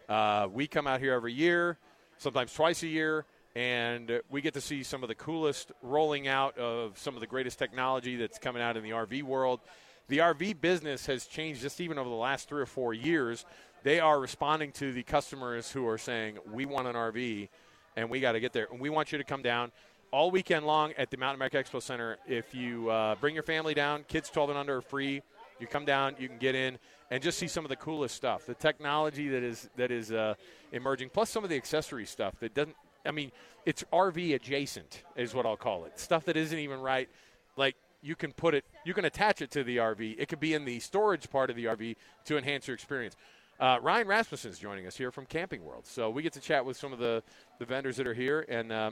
[0.09, 1.77] Uh, we come out here every year,
[2.17, 6.57] sometimes twice a year, and we get to see some of the coolest rolling out
[6.57, 9.59] of some of the greatest technology that's coming out in the RV world.
[10.07, 13.45] The RV business has changed just even over the last three or four years.
[13.83, 17.49] They are responding to the customers who are saying, We want an RV
[17.95, 18.67] and we got to get there.
[18.71, 19.71] And we want you to come down
[20.11, 22.17] all weekend long at the Mountain America Expo Center.
[22.27, 25.21] If you uh, bring your family down, kids 12 and under are free.
[25.59, 26.79] You come down, you can get in
[27.11, 30.33] and just see some of the coolest stuff, the technology that is that is uh,
[30.71, 32.75] emerging, plus some of the accessory stuff that doesn't.
[33.05, 33.31] I mean,
[33.65, 35.99] it's RV adjacent, is what I'll call it.
[35.99, 37.09] Stuff that isn't even right.
[37.57, 40.15] Like you can put it, you can attach it to the RV.
[40.17, 43.15] It could be in the storage part of the RV to enhance your experience.
[43.59, 46.65] Uh, Ryan Rasmussen is joining us here from Camping World, so we get to chat
[46.65, 47.21] with some of the,
[47.59, 48.43] the vendors that are here.
[48.49, 48.91] And uh,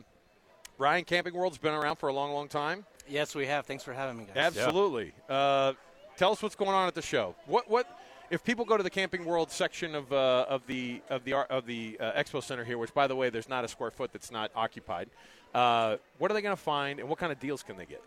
[0.77, 2.85] Ryan, Camping World's been around for a long, long time.
[3.07, 3.65] Yes, we have.
[3.65, 4.55] Thanks for having me, guys.
[4.55, 5.11] Absolutely.
[5.27, 5.73] Uh,
[6.17, 7.35] tell us what's going on at the show.
[7.47, 7.87] What what
[8.29, 11.65] if people go to the Camping World section of uh, of the of the of
[11.65, 14.31] the uh, Expo Center here, which by the way, there's not a square foot that's
[14.31, 15.09] not occupied.
[15.53, 18.03] Uh, what are they going to find, and what kind of deals can they get?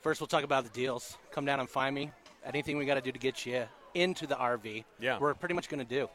[0.00, 1.18] First, we'll talk about the deals.
[1.32, 2.10] Come down and find me.
[2.44, 5.18] Anything we got to do to get you into the RV, Yeah.
[5.18, 6.08] we're pretty much going to do.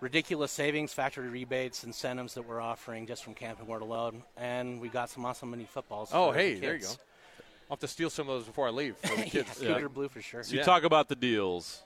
[0.00, 4.88] Ridiculous savings, factory rebates, incentives that we're offering just from Camping World alone, and we
[4.88, 6.10] got some awesome mini footballs.
[6.14, 6.88] Oh, hey, the there you go.
[6.88, 9.58] I'll have to steal some of those before I leave for the yeah, kids.
[9.60, 10.42] Cougar Blue for sure.
[10.42, 10.64] So you Yeah.
[10.64, 11.82] talk about the deals.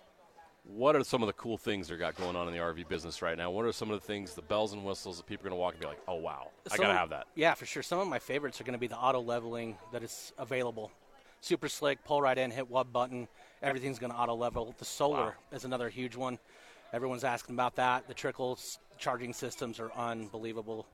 [0.67, 3.21] What are some of the cool things they got going on in the RV business
[3.21, 3.51] right now?
[3.51, 5.61] What are some of the things, the bells and whistles that people are going to
[5.61, 7.83] walk and be like, "Oh wow, I got to have that." Yeah, for sure.
[7.83, 10.91] Some of my favorites are going to be the auto leveling that is available.
[11.43, 13.29] Super slick, pull right in, hit one button,
[13.63, 14.75] everything's going to auto level.
[14.79, 16.39] The solar is another huge one.
[16.95, 18.09] Everyone's asking about that.
[18.09, 20.87] The trickles charging systems are unbelievable.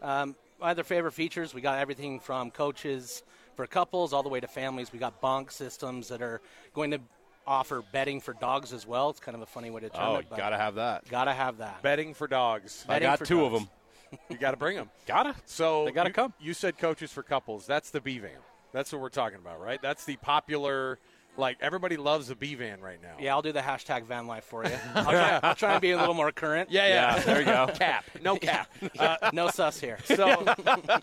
[0.00, 3.22] Um, my other favorite features, we got everything from coaches
[3.56, 4.92] for couples all the way to families.
[4.92, 6.40] We got bunk systems that are
[6.72, 7.00] going to
[7.46, 9.10] offer betting for dogs as well.
[9.10, 10.26] It's kind of a funny way to term Oh, it.
[10.28, 11.08] but got to have that.
[11.08, 11.82] gotta have that.
[11.82, 12.84] Betting for dogs.
[12.88, 13.68] I got for two of them.
[14.30, 14.90] You got to bring them.
[15.06, 15.34] Gotta.
[15.44, 16.32] So They gotta you, come.
[16.40, 17.66] You said coaches for couples.
[17.66, 18.30] That's the B van.
[18.72, 19.82] That's what we're talking about, right?
[19.82, 21.00] That's the popular.
[21.36, 23.16] Like everybody loves a B van right now.
[23.18, 24.76] Yeah, I'll do the hashtag van life for you.
[24.94, 26.70] I'll try, I'll try and be a little more current.
[26.70, 27.16] yeah, yeah.
[27.16, 27.66] Yeah, there you go.
[27.74, 28.70] cap, no cap.
[29.32, 29.98] no sus here.
[30.04, 30.44] So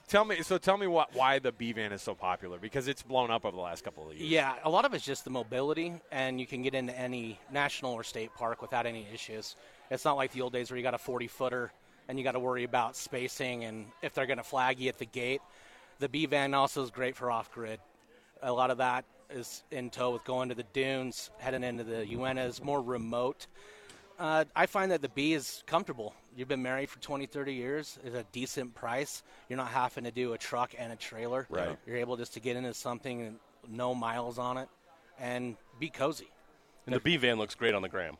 [0.07, 3.03] tell me, so tell me what why the B van is so popular because it's
[3.03, 4.29] blown up over the last couple of years.
[4.29, 7.91] Yeah, a lot of it's just the mobility, and you can get into any national
[7.93, 9.55] or state park without any issues.
[9.89, 11.73] It's not like the old days where you got a 40 footer
[12.07, 14.97] and you got to worry about spacing and if they're going to flag you at
[14.97, 15.41] the gate.
[15.99, 17.79] The B van also is great for off grid.
[18.41, 22.05] A lot of that is in tow with going to the dunes, heading into the
[22.05, 23.47] Uintas, more remote.
[24.19, 26.13] Uh, I find that the B is comfortable.
[26.35, 27.97] You've been married for 20, 30 years.
[28.03, 29.23] It's a decent price.
[29.49, 31.47] You're not having to do a truck and a trailer.
[31.49, 31.77] Right.
[31.87, 34.69] You're able just to get into something and no miles on it
[35.19, 36.29] and be cozy.
[36.85, 38.17] And the B van looks great on the gram.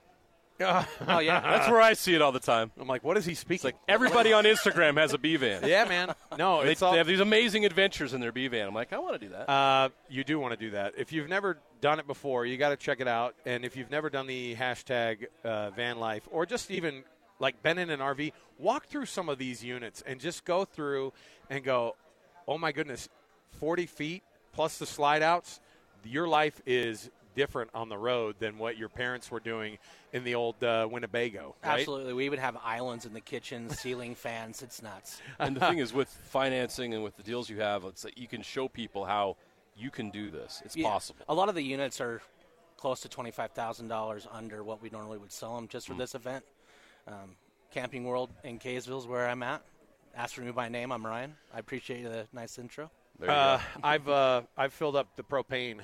[0.61, 1.39] Oh, yeah.
[1.57, 2.71] That's where I see it all the time.
[2.79, 3.67] I'm like, what is he It's speaking?
[3.69, 5.63] like everybody on Instagram has a B van.
[5.67, 6.13] yeah, man.
[6.37, 6.91] No, They, all.
[6.91, 8.67] they have these amazing adventures in their B van.
[8.67, 9.49] I'm like, I want to do that.
[9.49, 10.93] Uh, you do want to do that.
[10.97, 13.35] If you've never done it before, you got to check it out.
[13.45, 17.03] And if you've never done the hashtag uh, van life or just even
[17.39, 21.11] like been in an RV, walk through some of these units and just go through
[21.49, 21.95] and go,
[22.47, 23.09] oh my goodness,
[23.59, 25.59] 40 feet plus the slide outs,
[26.03, 29.77] your life is different on the road than what your parents were doing
[30.13, 31.55] in the old uh, Winnebago.
[31.63, 31.79] Right?
[31.79, 32.13] Absolutely.
[32.13, 34.61] We would have islands in the kitchen, ceiling fans.
[34.61, 35.21] It's nuts.
[35.39, 38.27] and the thing is, with financing and with the deals you have, it's like you
[38.27, 39.37] can show people how
[39.77, 40.61] you can do this.
[40.65, 40.89] It's Yeah.
[40.89, 41.25] possible.
[41.29, 42.21] A lot of the units are
[42.77, 46.43] close to $25,000 under what we normally would sell them just for this event.
[47.07, 47.35] Um,
[47.71, 49.61] Camping World in Kaysville is where I'm at.
[50.15, 50.91] Ask for me by name.
[50.91, 51.35] I'm Ryan.
[51.53, 52.91] I appreciate the nice intro.
[53.19, 53.63] There you Uh, go.
[53.83, 55.79] I've uh, I've filled up the propane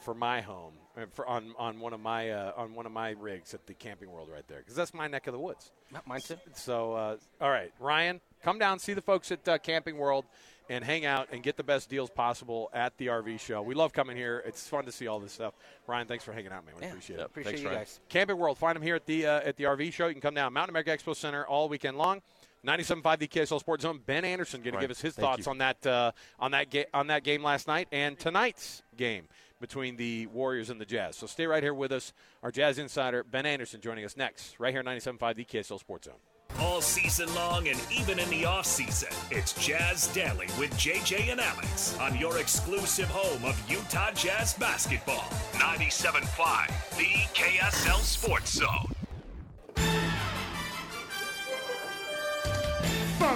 [0.00, 3.10] for my home uh, for on, on one of my uh, on one of my
[3.10, 5.70] rigs at the Camping World right there because that's my neck of the woods.
[6.06, 6.36] Mine too.
[6.54, 10.24] So uh, all right, Ryan, come down see the folks at uh, Camping World,
[10.68, 13.60] and hang out and get the best deals possible at the RV show.
[13.62, 14.42] We love coming here.
[14.46, 15.54] It's fun to see all this stuff.
[15.86, 16.74] Ryan, thanks for hanging out, man.
[16.76, 17.22] We Yeah, appreciate it.
[17.26, 17.80] Appreciate Thanks, you Ryan.
[17.80, 18.00] guys.
[18.08, 18.56] Camping World.
[18.58, 20.06] Find them here at the uh, at the RV show.
[20.06, 22.22] You can come down Mountain America Expo Center all weekend long.
[22.66, 24.00] 97.5 the KSL Sports Zone.
[24.04, 24.80] Ben Anderson going Right.
[24.80, 25.50] to give us his Thank thoughts you.
[25.50, 29.28] on that uh, on that ga- on that game last night and tonight's game
[29.60, 31.16] between the Warriors and the Jazz.
[31.16, 32.12] So stay right here with us.
[32.42, 36.14] Our Jazz insider Ben Anderson joining us next, right here 97.5 the KSL Sports Zone.
[36.58, 41.40] All season long and even in the off season, it's Jazz Daily with JJ and
[41.40, 45.24] Alex on your exclusive home of Utah Jazz basketball.
[45.54, 46.66] 97.5,
[46.98, 48.92] the KSL Sports Zone.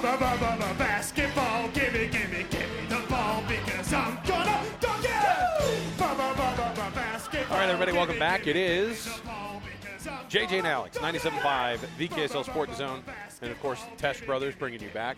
[0.05, 5.99] Basketball, gimme gimme gimme the ball because I'm gonna dunk it.
[5.99, 7.53] Ba ba ba ba ba basketball.
[7.53, 8.47] All right, everybody, welcome back.
[8.47, 13.03] It is the ball because I'm JJ and Alex, 97.5 the KSL Sports Zone,
[13.41, 15.17] and of course Tesh Brothers bringing you back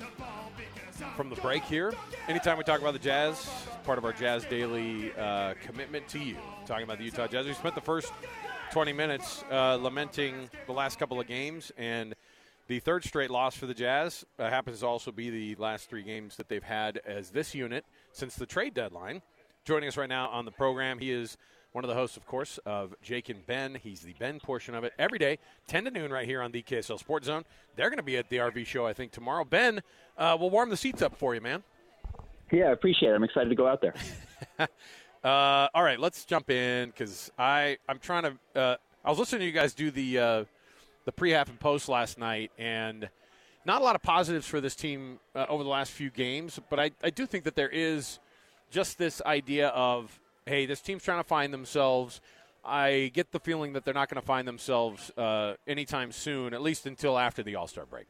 [1.16, 1.92] from the break here.
[2.28, 3.50] Anytime we talk about the Jazz,
[3.82, 7.44] part of our Jazz Daily uh, commitment to you, talking about the Utah Jazz.
[7.46, 8.12] We spent the first
[8.70, 12.14] 20 minutes uh, lamenting the last couple of games, and
[12.66, 16.02] the third straight loss for the Jazz uh, happens to also be the last three
[16.02, 19.22] games that they've had as this unit since the trade deadline.
[19.64, 21.36] Joining us right now on the program, he is
[21.72, 23.74] one of the hosts, of course, of Jake and Ben.
[23.74, 26.62] He's the Ben portion of it every day, 10 to noon, right here on the
[26.62, 27.44] KSL Sports Zone.
[27.76, 29.44] They're going to be at the RV show, I think, tomorrow.
[29.44, 29.82] Ben,
[30.16, 31.62] uh, we'll warm the seats up for you, man.
[32.50, 33.14] Yeah, I appreciate it.
[33.14, 33.94] I'm excited to go out there.
[35.24, 38.60] Uh, all right, let's jump in because I I'm trying to.
[38.60, 40.44] Uh, I was listening to you guys do the uh,
[41.06, 43.08] the pre half and post last night, and
[43.64, 46.60] not a lot of positives for this team uh, over the last few games.
[46.68, 48.18] But I I do think that there is
[48.70, 52.20] just this idea of hey, this team's trying to find themselves.
[52.64, 56.62] I get the feeling that they're not going to find themselves uh, anytime soon, at
[56.62, 58.06] least until after the All Star break.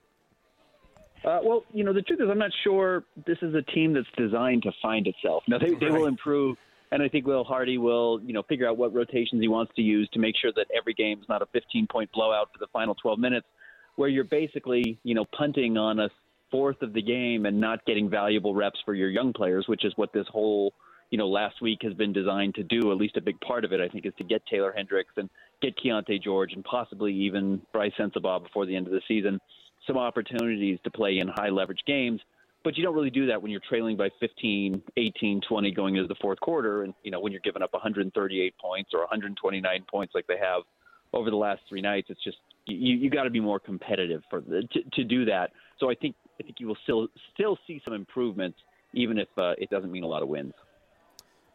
[1.24, 4.06] Uh, well, you know, the truth is, I'm not sure this is a team that's
[4.16, 5.42] designed to find itself.
[5.48, 6.56] Now, they, they will improve,
[6.92, 9.83] and I think Will Hardy will, you know, figure out what rotations he wants to
[9.83, 12.68] use to make sure that every game is not a 15 point blowout for the
[12.72, 13.46] final 12 minutes,
[13.96, 16.09] where you're basically, you know, punting on a
[16.51, 19.92] fourth of the game and not getting valuable reps for your young players, which is
[19.96, 20.72] what this whole,
[21.11, 22.92] you know, last week has been designed to do.
[22.92, 25.29] At least a big part of it, I think, is to get Taylor Hendricks and
[25.61, 29.40] get Keyonte George and possibly even Brice Sensabaugh before the end of the season
[29.87, 32.20] some opportunities to play in high leverage games.
[32.66, 36.09] But you don't really do that when you're trailing by 15, 18, 20 going into
[36.09, 36.83] the fourth quarter.
[36.83, 40.62] And, you know, when you're giving up 138 points or 129 points like they have
[41.12, 44.40] over the last three nights, it's just, you, you got to be more competitive for
[44.40, 45.52] the, to, to do that.
[45.79, 48.59] So I think, I think you will still, still see some improvements,
[48.94, 50.52] even if uh, it doesn't mean a lot of wins.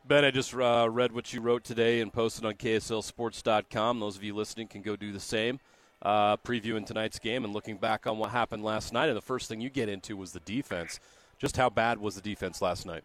[0.08, 4.00] Ben, I just uh, read what you wrote today and posted on KSLSports.com.
[4.00, 5.60] Those of you listening can go do the same.
[6.02, 9.08] Uh, previewing tonight's game and looking back on what happened last night.
[9.08, 11.00] And the first thing you get into was the defense.
[11.38, 13.04] Just how bad was the defense last night?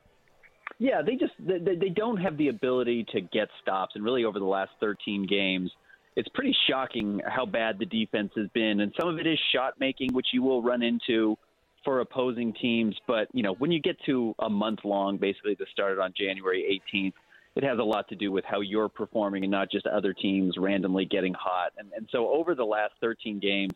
[0.79, 4.39] Yeah, they just they, they don't have the ability to get stops, and really over
[4.39, 5.71] the last 13 games,
[6.17, 8.81] it's pretty shocking how bad the defense has been.
[8.81, 11.37] And some of it is shot making, which you will run into
[11.85, 12.97] for opposing teams.
[13.07, 16.83] But you know, when you get to a month long, basically that started on January
[16.95, 17.15] 18th,
[17.57, 20.57] it has a lot to do with how you're performing and not just other teams
[20.59, 21.73] randomly getting hot.
[21.79, 23.73] And, and so over the last 13 games,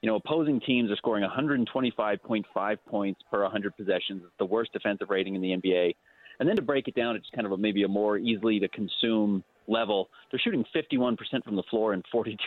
[0.00, 4.22] you know, opposing teams are scoring 125.5 points per 100 possessions.
[4.24, 5.94] It's the worst defensive rating in the NBA.
[6.40, 8.68] And then to break it down, it's kind of a, maybe a more easily to
[8.68, 10.08] consume level.
[10.30, 12.38] They're shooting 51% from the floor and 42%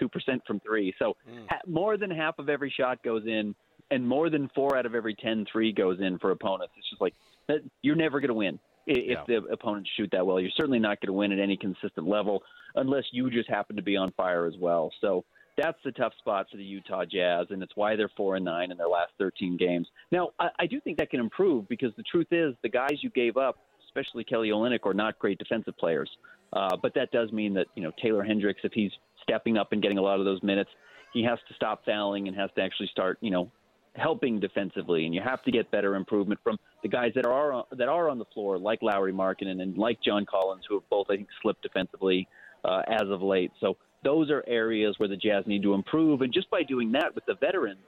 [0.48, 0.96] from three.
[0.98, 1.46] So mm.
[1.48, 3.54] ha- more than half of every shot goes in,
[3.91, 6.74] and more than four out of every 10 three goes in for opponents.
[6.78, 7.13] It's just like
[7.48, 9.24] that, you're never going to win if Yeah.
[9.28, 10.39] the opponents shoot that well.
[10.39, 12.44] You're certainly not going to win at any consistent level
[12.76, 14.91] unless you just happen to be on fire as well.
[15.02, 15.24] So
[15.58, 18.72] that's the tough spot for the Utah Jazz, and it's why they're four and nine
[18.72, 19.88] in their last 13 games.
[20.12, 23.10] Now, I, I do think that can improve because the truth is the guys you
[23.10, 26.10] gave up, especially Kelly Olynyk, are not great defensive players.
[26.54, 28.91] Uh, but that does mean that you know Taylor Hendricks, if he's
[29.24, 30.70] stepping up and getting a lot of those minutes,
[31.13, 33.52] he has to stop fouling and has to actually start you know
[33.95, 37.89] helping defensively, and you have to get better improvement from the guys that are that
[37.89, 41.17] are on the floor, like Lauri Markkanen and like John Collins, who have both I
[41.17, 42.27] think slipped defensively
[42.63, 43.51] uh, as of late.
[43.60, 47.13] So those are areas where the Jazz need to improve, and just by doing that
[47.15, 47.80] with the veterans,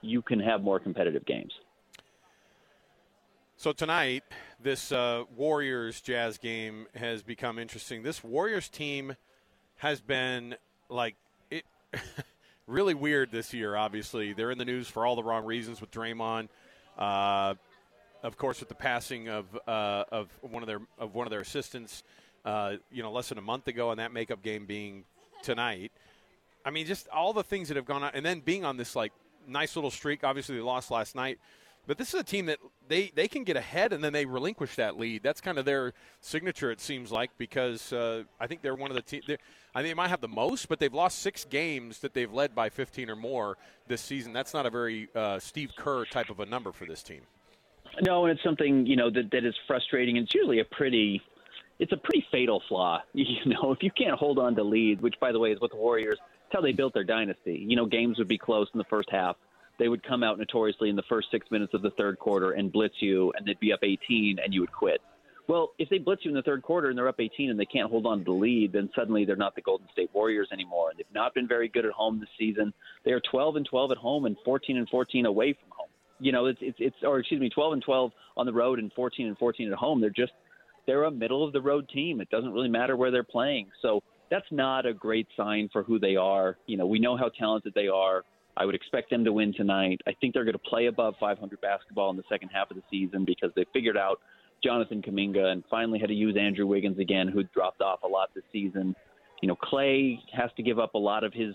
[0.00, 1.52] you can have more competitive games.
[3.56, 4.24] So tonight,
[4.60, 8.02] this uh, Warriors Jazz game has become interesting.
[8.02, 9.14] This Warriors team
[9.76, 10.56] has been
[10.88, 11.14] like
[11.50, 11.64] it
[12.66, 13.76] really weird this year.
[13.76, 16.48] Obviously, they're in the news for all the wrong reasons with Draymond.
[16.98, 17.54] Uh,
[18.22, 21.40] of course, with the passing of uh, of one of their of one of their
[21.40, 22.02] assistants,
[22.44, 25.04] uh, you know, less than a month ago, and that makeup game being
[25.42, 25.92] tonight.
[26.64, 28.96] I mean, just all the things that have gone on, and then being on this
[28.96, 29.12] like
[29.46, 30.24] nice little streak.
[30.24, 31.38] Obviously, they lost last night,
[31.86, 34.76] But this is a team that they, they can get ahead and then they relinquish
[34.76, 35.22] that lead.
[35.22, 38.94] That's kind of their signature, it seems like, because uh, I think they're one of
[38.94, 39.24] the teams.
[39.28, 42.54] I think they might have the most, but they've lost six games that they've led
[42.54, 44.32] by 15 or more this season.
[44.32, 47.20] That's not a very uh, Steve Kerr type of a number for this team.
[48.02, 50.16] No, and it's something you know that that is frustrating.
[50.16, 51.22] It's usually a pretty,
[51.78, 53.00] it's a pretty fatal flaw.
[53.12, 55.70] You know, if you can't hold on to leads, which by the way is what
[55.70, 56.18] the Warriors,
[56.50, 57.64] how they built their dynasty.
[57.68, 59.36] You know, games would be close in the first half.
[59.78, 62.72] They would come out notoriously in the first six minutes of the third quarter and
[62.72, 65.00] blitz you, and they'd be up 18, and you would quit.
[65.46, 67.66] Well, if they blitz you in the third quarter and they're up 18 and they
[67.66, 70.90] can't hold on to the lead, then suddenly they're not the Golden State Warriors anymore.
[70.90, 72.72] And they've not been very good at home this season.
[73.04, 75.88] They are 12 and 12 at home and 14 and 14 away from home.
[76.18, 78.90] You know, it's it's, it's or excuse me, 12 and 12 on the road and
[78.94, 80.00] 14 and 14 at home.
[80.00, 80.32] They're just
[80.86, 82.20] they're a middle of the road team.
[82.20, 83.68] It doesn't really matter where they're playing.
[83.82, 86.56] So that's not a great sign for who they are.
[86.66, 88.24] You know, we know how talented they are.
[88.56, 90.00] I would expect them to win tonight.
[90.06, 92.82] I think they're going to play above 500 basketball in the second half of the
[92.90, 94.20] season because they figured out
[94.62, 98.30] Jonathan Kuminga and finally had to use Andrew Wiggins again, who dropped off a lot
[98.34, 98.94] this season.
[99.42, 101.54] You know, Klay has to give up a lot of his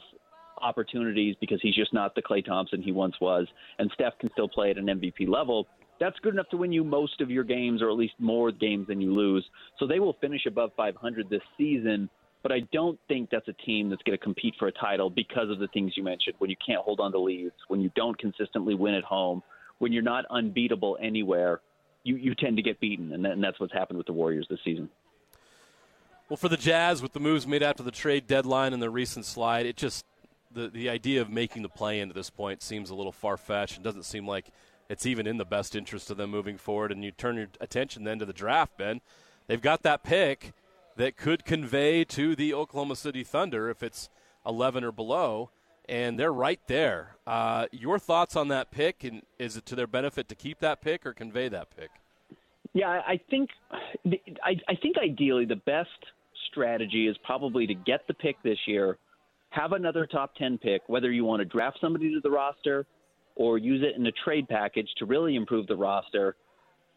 [0.61, 3.47] opportunities because he's just not the Klay Thompson he once was,
[3.79, 5.67] and Steph can still play at an MVP level.
[5.99, 8.87] That's good enough to win you most of your games, or at least more games
[8.87, 9.45] than you lose.
[9.79, 12.09] So they will finish above 500 this season.
[12.41, 15.49] But I don't think that's a team that's going to compete for a title because
[15.49, 16.35] of the things you mentioned.
[16.37, 19.43] When you can't hold on to leads, when you don't consistently win at home,
[19.79, 21.59] when you're not unbeatable anywhere,
[22.03, 24.47] you, you tend to get beaten, and, that, and that's what's happened with the Warriors
[24.49, 24.89] this season.
[26.29, 29.25] Well, for the Jazz, with the moves made after the trade deadline and the recent
[29.25, 30.05] slide, it just
[30.51, 33.75] the the idea of making the play into this point seems a little far fetched
[33.75, 34.51] and doesn't seem like
[34.89, 36.91] it's even in the best interest of them moving forward.
[36.91, 39.01] And you turn your attention then to the draft, Ben.
[39.47, 40.53] They've got that pick
[40.99, 44.09] that could convey to the Oklahoma City Thunder if it's
[44.45, 45.49] 11 or below,
[45.87, 47.15] and they're right there.
[47.25, 50.81] Uh, your thoughts on that pick, and is it to their benefit to keep that
[50.81, 51.89] pick or convey that pick?
[52.73, 53.49] Yeah, I think
[54.43, 55.87] I, I think ideally the best
[56.51, 58.97] strategy is probably to get the pick this year,
[59.51, 62.85] have another top 10 pick, whether you want to draft somebody to the roster
[63.37, 66.35] or use it in a trade package to really improve the roster,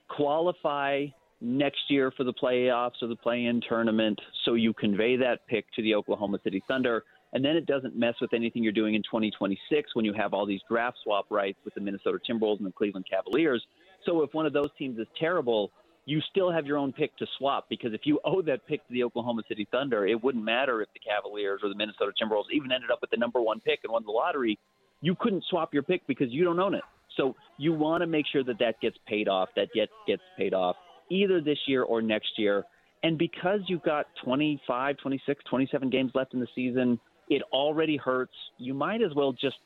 [0.09, 1.07] qualify
[1.43, 5.65] next year for the playoffs or the play in tournament so you convey that pick
[5.75, 7.05] to the Oklahoma City Thunder.
[7.33, 10.47] And then it doesn't mess with anything you're doing in 2026 when you have all
[10.47, 13.65] these draft swap rights with the Minnesota Timberwolves and the Cleveland Cavaliers.
[14.05, 15.73] So if one of those teams is terrible,
[16.05, 18.93] you still have your own pick to swap because if you owe that pick to
[18.93, 22.71] the Oklahoma City Thunder, it wouldn't matter if the Cavaliers or the Minnesota Timberwolves even
[22.71, 24.59] ended up with the number one pick and won the lottery.
[25.01, 26.85] You couldn't swap your pick because you don't own it.
[27.17, 30.55] So you want to make sure that that gets paid off, that gets gets paid
[30.55, 30.77] off
[31.13, 32.65] either this year or next year.
[33.03, 36.99] And because you've got 25, 26, 27 games left in the season,
[37.29, 38.35] it already hurts.
[38.59, 39.57] You might as well just,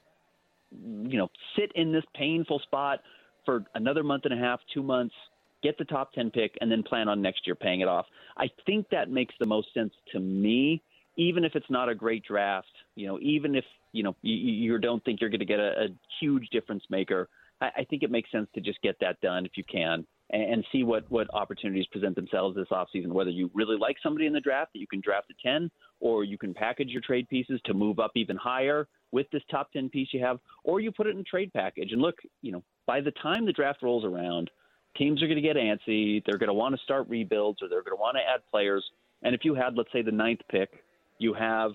[0.70, 3.00] you know, sit in this painful spot
[3.44, 5.14] for another month and a half, two months,
[5.62, 8.06] get the top 10 pick, and then plan on next year paying it off.
[8.36, 10.82] I think that makes the most sense to me,
[11.16, 14.78] even if it's not a great draft, you know, even if, you know, you, you
[14.78, 15.88] don't think you're going to get a, a
[16.20, 17.28] huge difference maker.
[17.60, 20.64] I, I think it makes sense to just get that done if you can and,
[20.72, 24.40] see what, what opportunities present themselves this offseason, whether you really like somebody in the
[24.40, 27.74] draft that you can draft at 10 or you can package your trade pieces to
[27.74, 31.14] move up even higher with this top 10 piece you have, or you put it
[31.14, 31.92] in a trade package.
[31.92, 34.50] And look, you know, by the time the draft rolls around,
[34.96, 36.22] teams are going to get antsy.
[36.26, 38.84] They're going to want to start rebuilds or they're going to want to add players.
[39.22, 40.70] And if you had, let's say, the ninth pick,
[41.18, 41.72] you have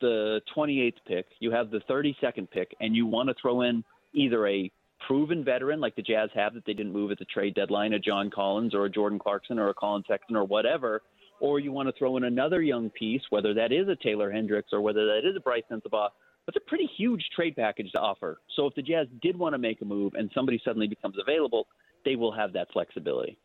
[0.00, 4.46] the 28th pick, you have the 32nd pick, and you want to throw in either
[4.46, 4.70] a
[5.06, 7.98] proven veteran like the Jazz have that they didn't move at the trade deadline, a
[7.98, 11.02] John Collins or a Jordan Clarkson or a Collin Sexton or whatever,
[11.40, 14.70] or you want to throw in another young piece, whether that is a Taylor Hendricks
[14.72, 16.08] or whether that is a Brice Sensabaugh,
[16.46, 18.40] that's a pretty huge trade package to offer.
[18.56, 21.66] So if the Jazz did want to make a move and somebody suddenly becomes available,
[22.04, 23.38] they will have that flexibility.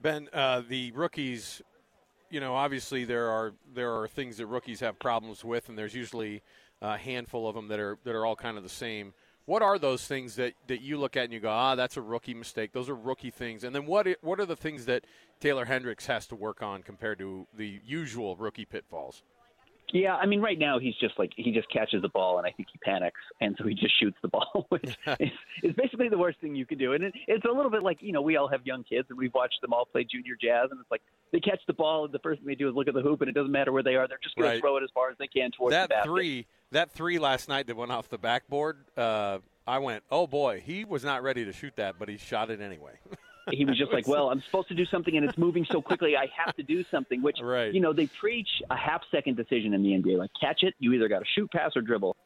[0.00, 1.62] Ben, uh, the rookies,
[2.30, 5.94] you know, obviously there are there are things that rookies have problems with, and there's
[5.94, 6.42] usually
[6.80, 9.12] a handful of them that are that are all kind of the same.
[9.48, 12.02] What are those things that, that you look at and you go, ah, that's a
[12.02, 12.72] rookie mistake.
[12.74, 13.64] Those are rookie things.
[13.64, 15.06] And then what what are the things that
[15.40, 19.22] Taylor Hendricks has to work on compared to the usual rookie pitfalls?
[19.92, 22.50] Yeah, I mean, right now he's just like he just catches the ball, and I
[22.50, 24.84] think he panics, and so he just shoots the ball, which
[25.20, 25.30] is,
[25.62, 26.92] is basically the worst thing you can do.
[26.92, 29.18] And it, it's a little bit like you know we all have young kids, and
[29.18, 31.00] we've watched them all play junior jazz, and it's like
[31.32, 33.20] they catch the ball, and the first thing they do is look at the hoop,
[33.22, 34.54] and it doesn't matter where they are, they're just going Right.
[34.56, 36.08] to throw it as far as they can towards that the basket.
[36.08, 40.62] three that three last night that went off the backboard, uh, I went, oh boy,
[40.64, 42.92] he was not ready to shoot that, but he shot it anyway.
[43.52, 46.16] he was just like, "Well, I'm supposed to do something, and it's moving so quickly,
[46.16, 47.72] I have to do something." Which, Right.
[47.72, 50.16] you know, they preach a half second decision in the NBA.
[50.18, 52.16] Like, catch it, you either got to shoot, pass, or dribble.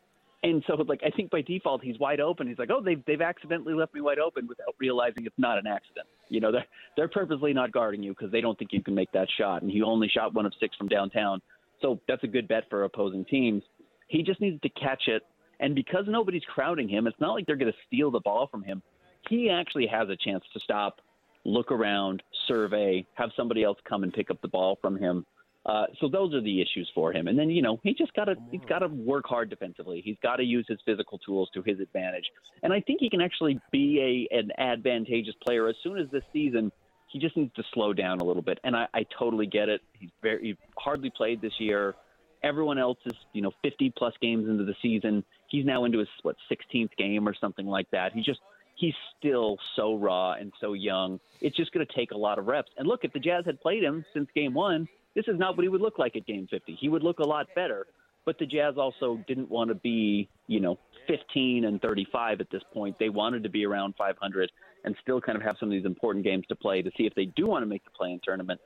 [0.45, 2.49] And so, like, I think by default he's wide open.
[2.49, 5.67] He's like, oh, they've they've accidentally left me wide open without realizing it's not an
[5.69, 6.07] accident.
[6.29, 6.67] You know, they're
[6.97, 9.63] they're purposely not guarding you because they don't think you can make that shot.
[9.63, 11.41] And he only shot one of six from downtown,
[11.81, 13.63] so that's a good bet for opposing teams.
[14.09, 15.23] He just needs to catch it,
[15.61, 18.65] and because nobody's crowding him, it's not like they're going to steal the ball from
[18.65, 18.83] him.
[19.29, 21.01] He actually has a chance to stop,
[21.45, 25.27] look around, survey, have somebody else come and pick up the ball from him.
[25.65, 27.29] Uh, so those are the issues for him.
[27.29, 30.03] And then you know he just got to he's got to work hard defensively.
[30.05, 32.25] He's got to use his physical tools to his advantage.
[32.63, 36.25] And I think he can actually be a an advantageous player as soon as this
[36.33, 36.73] season.
[37.09, 38.59] He just needs to slow down a little bit.
[38.65, 39.83] And I, I totally get it.
[39.93, 41.95] He's very he hardly played this year.
[42.43, 45.23] Everyone else is you know 50 plus games into the season.
[45.47, 48.13] He's now into his what 16th game or something like that.
[48.15, 48.41] He just
[48.83, 51.21] he's still so raw and so young.
[51.41, 52.71] It's just going to take a lot of reps.
[52.77, 55.63] And look, if the Jazz had played him since game one this is not what
[55.63, 56.77] he would look like at game 50.
[56.81, 57.87] He would look a lot better.
[58.25, 60.79] But the Jazz also didn't want to be, you know,
[61.09, 62.97] 15 and 35 at this point.
[62.99, 64.51] They wanted to be around 500
[64.85, 67.15] and still kind of have some of these important games to play to see if
[67.15, 68.61] they do want to make the play in tournament.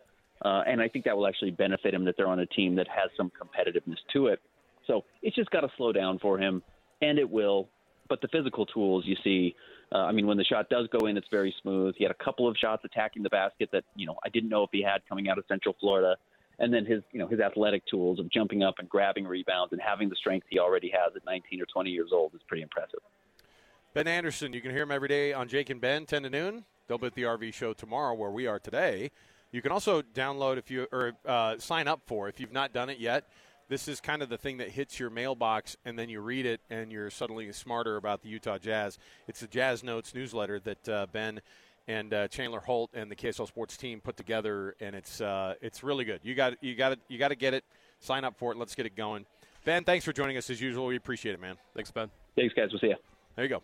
[0.44, 2.86] Uh, and I think that will actually benefit him that they're on a team that
[2.88, 4.40] has some competitiveness to it.
[4.86, 6.62] So it's just got to slow down for him,
[7.00, 7.68] and it will.
[8.08, 9.56] But the physical tools you see,
[9.92, 11.94] uh, I mean, when the shot does go in, it's very smooth.
[11.96, 14.62] He had a couple of shots attacking the basket that, you know, I didn't know
[14.64, 16.16] if he had coming out of Central Florida
[16.58, 19.80] and then his you know his athletic tools of jumping up and grabbing rebounds and
[19.80, 23.00] having the strength he already has at 19 or 20 years old is pretty impressive.
[23.94, 26.64] Ben Anderson, you can hear him every day on Jake and Ben 10 to noon.
[26.86, 29.10] They'll be at the RV show tomorrow where we are today.
[29.52, 32.90] You can also download if you or uh, sign up for if you've not done
[32.90, 33.28] it yet.
[33.68, 36.60] This is kind of the thing that hits your mailbox, and then you read it,
[36.70, 38.96] and you're suddenly smarter about the Utah Jazz.
[39.26, 41.40] It's the Jazz Notes newsletter that uh, Ben
[41.88, 45.82] and uh, Chandler Holt and the KSL Sports team put together, and it's uh, it's
[45.82, 46.20] really good.
[46.22, 47.64] You got you got you got to get it.
[47.98, 48.58] Sign up for it.
[48.58, 49.26] Let's get it going.
[49.64, 50.86] Ben, thanks for joining us as usual.
[50.86, 51.56] We appreciate it, man.
[51.74, 52.08] Thanks, Ben.
[52.36, 52.68] Thanks, guys.
[52.70, 52.96] We'll see you.
[53.34, 53.62] There you go.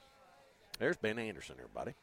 [0.80, 1.94] There's Ben Anderson, everybody.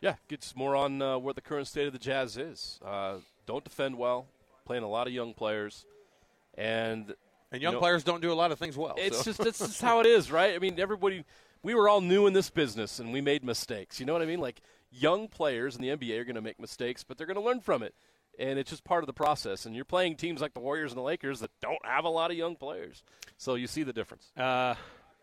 [0.00, 2.78] Yeah, gets more on uh, where the current state of the Jazz is.
[2.84, 3.16] Uh,
[3.46, 4.26] don't defend well,
[4.64, 5.86] playing a lot of young players,
[6.56, 7.14] and
[7.52, 8.94] and young you know, players don't do a lot of things well.
[8.96, 9.24] It's so.
[9.24, 10.54] just it's just how it is, right?
[10.54, 11.24] I mean, everybody.
[11.64, 14.00] We were all new in this business, and we made mistakes.
[14.00, 14.40] You know what I mean?
[14.40, 17.42] Like young players in the NBA are going to make mistakes, but they're going to
[17.42, 17.94] learn from it.
[18.38, 19.66] And it's just part of the process.
[19.66, 22.30] And you're playing teams like the Warriors and the Lakers that don't have a lot
[22.30, 23.02] of young players.
[23.36, 24.32] So you see the difference.
[24.36, 24.74] Uh,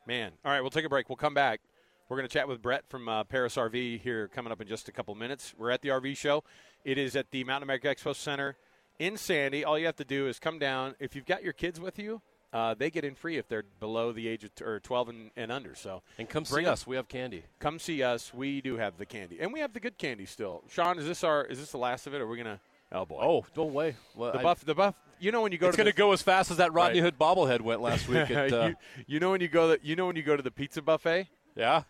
[0.07, 0.31] man.
[0.45, 1.09] All right, we'll take a break.
[1.09, 1.61] We'll come back.
[2.07, 4.89] We're going to chat with Brett from uh, Parris RV here coming up in just
[4.89, 5.53] a couple minutes.
[5.57, 6.43] We're at the RV show.
[6.83, 8.55] It is at the Mountain America Expo Center
[8.99, 9.63] in Sandy.
[9.63, 10.95] All you have to do is come down.
[10.99, 12.21] If you've got your kids with you,
[12.51, 15.31] uh, they get in free if they're below the age of t- or 12 and,
[15.35, 15.75] and under.
[15.75, 16.85] So and come bring see us.
[16.85, 17.43] We have candy.
[17.59, 18.33] Come see us.
[18.33, 20.63] We do have the candy, and we have the good candy still.
[20.69, 21.45] Sean, is this our?
[21.45, 22.21] Is this the last of it?
[22.21, 22.59] Or are we gonna?
[22.91, 23.19] Oh boy!
[23.21, 23.95] Oh, no way.
[24.15, 24.65] Well, the I, buff.
[24.65, 24.95] The buff.
[25.19, 25.67] You know when you go.
[25.67, 27.13] It's going to go as fast as that Rodney right.
[27.13, 28.17] Hood bobblehead went last week.
[28.31, 28.75] At, uh, you,
[29.05, 29.67] you know when you go.
[29.67, 31.27] The, you know when you go to the pizza buffet.
[31.55, 31.83] Yeah.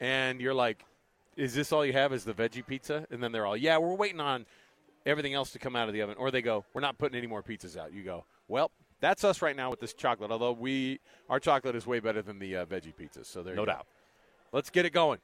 [0.00, 0.84] And you're like,
[1.36, 2.12] is this all you have?
[2.12, 3.06] Is the veggie pizza?
[3.10, 4.44] And then they're all, yeah, we're waiting on
[5.06, 6.16] everything else to come out of the oven.
[6.18, 7.92] Or they go, we're not putting any more pizzas out.
[7.92, 10.30] You go, well, that's us right now with this chocolate.
[10.30, 13.26] Although we, our chocolate is way better than the uh, veggie pizzas.
[13.26, 13.86] So there, no you doubt.
[13.86, 14.56] Go.
[14.56, 15.18] Let's get it going.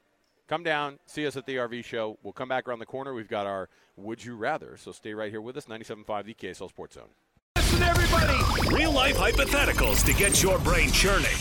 [0.47, 2.17] Come down, see us at the RV show.
[2.23, 3.13] We'll come back around the corner.
[3.13, 4.75] We've got our Would You Rather.
[4.75, 5.65] So stay right here with us.
[5.65, 7.07] 97.5 the KSL Sports Zone.
[7.55, 8.75] Listen, everybody.
[8.75, 11.37] Real life hypotheticals to get your brain churning.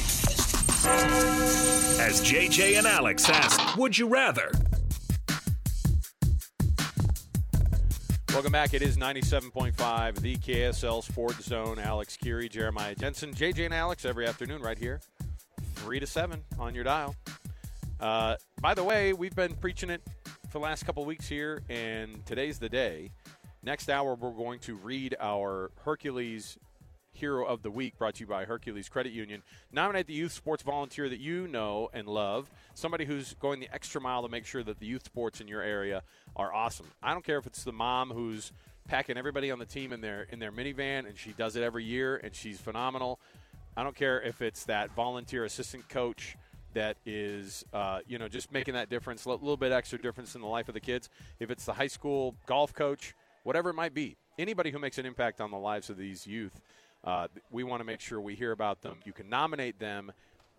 [2.01, 4.53] As JJ and Alex ask, Would you rather?
[8.41, 8.73] Welcome back.
[8.73, 11.79] It is 97.5, the KSL Sports Zone.
[11.79, 15.03] Alex Kirry, Jeremiah Jensen, JJ and Alex every afternoon right here,
[15.75, 17.15] 3 to 7 on your dial.
[18.01, 20.01] Uh, by the way, we've been preaching it
[20.49, 23.11] for the last couple weeks here, and today's the day.
[23.63, 26.57] Next hour, we're going to read our Hercules
[27.21, 29.43] Hero of the Week, brought to you by Hercules Credit Union.
[29.71, 34.01] Nominate the youth sports volunteer that you know and love, somebody who's going the extra
[34.01, 36.03] mile to make sure that the youth sports in your area
[36.35, 36.87] are awesome.
[37.03, 38.53] I don't care if it's the mom who's
[38.89, 41.85] packing everybody on the team in their in their minivan and she does it every
[41.85, 43.21] year and she's phenomenal.
[43.77, 46.37] I don't care if it's that volunteer assistant coach
[46.73, 50.41] that is, uh, you know, just making that difference, a little bit extra difference in
[50.41, 51.09] the life of the kids.
[51.39, 55.07] If it's the high school golf coach, whatever it might be, anybody who makes an
[55.07, 56.61] impact on the lives of these youth,
[57.05, 58.97] uh, we want to make sure we hear about them.
[59.05, 60.13] You can nominate them,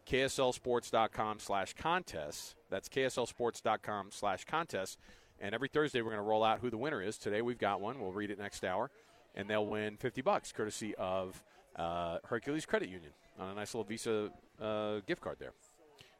[0.08, 2.56] kslsports.com slash contests.
[2.70, 4.98] That's kslsports.com slash contests.
[5.40, 7.18] And every Thursday, we're going to roll out who the winner is.
[7.18, 8.00] Today, we've got one.
[8.00, 8.92] We'll read it next hour.
[9.36, 11.42] And they'll win 50 bucks, courtesy of
[11.76, 14.30] uh, Hercules Credit Union on a nice little Visa
[14.62, 15.54] uh, gift card there.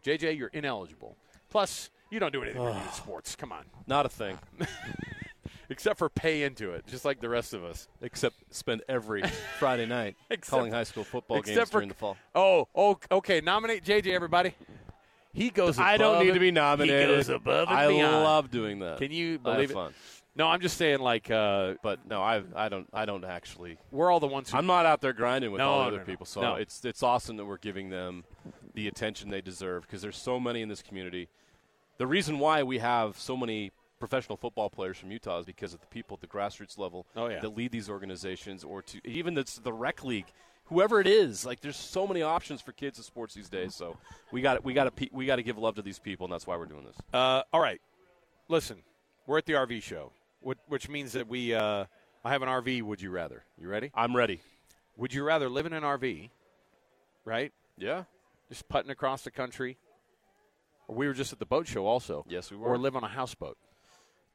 [0.04, 1.16] JJ, you're ineligible.
[1.50, 3.36] Plus, you don't do anything for youth sports.
[3.36, 3.66] Come on.
[3.86, 4.40] Not a thing.
[5.72, 7.88] except for pay into it, just like the rest of us.
[8.02, 9.24] Except spend every
[9.60, 12.18] Friday night Except- calling high school football games for during the fall.
[12.36, 13.42] Oh, oh, okay.
[13.42, 14.54] Nominate JJ, everybody.
[15.34, 15.80] He goes.
[15.80, 17.10] I don't need to be nominated.
[17.10, 18.16] He goes above and I beyond.
[18.16, 18.98] I love doing that.
[18.98, 19.74] Can you believe it?
[19.74, 19.94] fun.
[20.34, 23.78] No, I'm just saying, like, uh, But no, I I don't I don't actually.
[23.92, 24.58] we're all the ones who.
[24.58, 26.04] I'm not out there grinding with No, all no, other no.
[26.04, 26.56] people, so No.
[26.56, 28.24] it's it's awesome that we're giving them
[28.74, 31.28] the attention they deserve because there's so many in this community.
[31.98, 35.80] The reason why we have so many professional football players from Utah is because of
[35.80, 37.40] the people at the grassroots level Oh, yeah.
[37.40, 40.26] that lead these organizations, or to even the, the rec league,
[40.66, 41.46] whoever it is.
[41.46, 43.74] Like there's so many options for kids in sports these days.
[43.76, 43.96] So
[44.32, 46.46] we got we got to we got to give love to these people, and that's
[46.46, 46.98] why we're doing this.
[47.14, 47.80] Uh, all right.
[48.50, 48.82] Listen,
[49.28, 51.54] we're at the RV show, which, which means that we.
[51.54, 51.86] Uh,
[52.26, 52.82] I have an RV.
[52.84, 53.44] Would you rather?
[53.58, 53.92] You ready?
[53.96, 54.42] I'm ready.
[54.98, 56.30] Would you rather live in an RV,
[57.26, 57.52] right?
[57.78, 58.04] Yeah.
[58.50, 59.78] Just putting across the country.
[60.88, 62.26] Or we were just at the boat show, also.
[62.28, 62.68] Yes, we were.
[62.68, 63.58] Or live on a houseboat.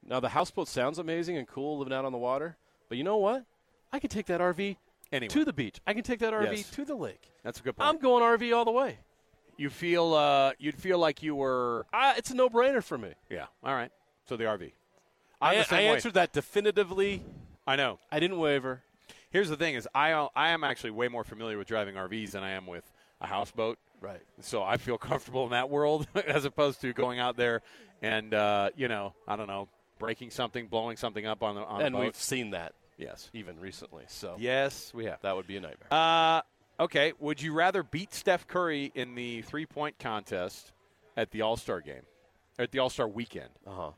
[0.09, 2.57] Now the houseboat sounds amazing and cool living out on the water,
[2.88, 3.44] but you know what?
[3.92, 4.76] I could take that RV
[5.12, 5.28] Anyway.
[5.28, 5.80] to the beach.
[5.86, 6.70] I can take that RV Yes.
[6.70, 7.30] to the lake.
[7.42, 7.88] That's a good point.
[7.88, 8.98] I'm going RV all the way.
[9.57, 10.14] you feel.
[10.14, 11.86] Uh, you'd feel like you were.
[11.92, 13.12] I, it's a no-brainer for me.
[13.30, 13.46] Yeah.
[13.64, 13.90] All right.
[14.28, 14.72] So the RV.
[15.40, 17.22] I, I'm the I answered that definitively.
[17.66, 17.98] I know.
[18.11, 18.82] I didn't waver.
[19.30, 22.42] Here's the thing: is I I am actually way more familiar with driving RVs than
[22.42, 22.90] I am with
[23.20, 23.78] a houseboat.
[24.00, 24.20] Right.
[24.40, 27.62] So I feel comfortable in that world as opposed to going out there
[28.02, 29.68] and uh, you know I don't know
[29.99, 34.05] breaking something, blowing something up on the on And we've seen that yes, even recently.
[34.09, 35.20] So yes, we have.
[35.22, 35.88] that would be a nightmare.
[35.92, 36.42] Uh,
[36.80, 37.12] okay.
[37.18, 40.72] Would you rather beat Steph Curry in the three point contest
[41.16, 42.03] at the All Star game,
[42.59, 43.90] or at the All Star weekend, Uh-huh.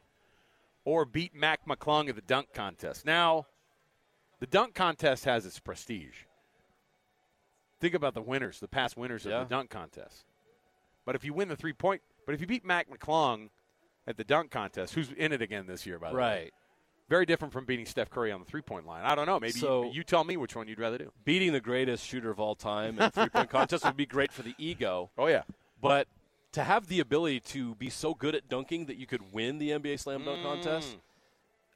[0.84, 3.05] or beat Mac McClung at the dunk contest?
[3.05, 3.46] Now,
[4.40, 6.24] the dunk contest has its prestige.
[7.80, 9.40] Think about the winners, the past winners Yeah.
[9.40, 10.24] of the dunk contest.
[11.05, 13.51] But if you win the three point, but if you beat Mac McClung
[14.09, 16.20] at the dunk contest, who's in it again this year, by the way?
[16.22, 16.54] Right.
[17.09, 19.04] Very different from beating Steph Curry on the three point line.
[19.04, 19.38] I don't know.
[19.38, 21.12] Maybe So- you, you tell me which one you'd rather do.
[21.24, 24.42] Beating the greatest shooter of all time in a three-point contest would be great for
[24.42, 25.11] the ego.
[25.16, 25.42] Oh, yeah.
[25.80, 26.09] But
[26.52, 29.70] to have the ability to be so good at dunking that you could win the
[29.70, 30.42] NBA Slam Dunk Mm.
[30.42, 30.96] contest,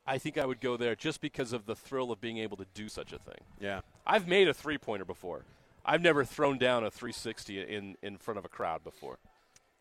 [0.07, 2.67] I think I would go there just because of the thrill of being able to
[2.75, 3.39] do such a thing.
[3.61, 3.81] Yeah.
[4.07, 5.45] I've made a three pointer before.
[5.85, 9.19] I've never thrown down a 360 in, in front of a crowd before.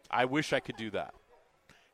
[0.10, 1.14] I wish I could do that.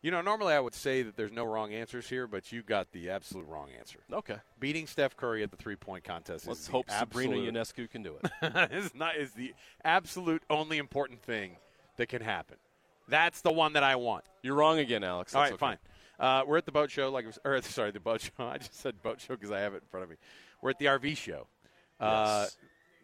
[0.02, 2.92] You know, normally I would say that there's no wrong answers here, but you got
[2.92, 4.00] the absolute wrong answer.
[4.14, 4.38] Okay.
[4.60, 7.90] Beating Steph Curry at the three point contest Let's is the hope Sabrina absolute- Ionescu
[7.90, 8.72] can do it.
[8.72, 11.58] is not is the absolute only important thing
[11.98, 12.58] that can happen.
[13.10, 14.24] That's the one that I want.
[14.44, 15.34] You're wrong again, Alex.
[15.34, 15.78] All That's right, okay.
[16.20, 16.30] fine.
[16.42, 18.32] Uh, we're at the boat show, like was, or sorry, the boat show.
[18.40, 20.18] I just said boat show because I have it in front of me.
[20.62, 21.48] We're at the RV show.
[22.00, 22.58] Uh, Yes.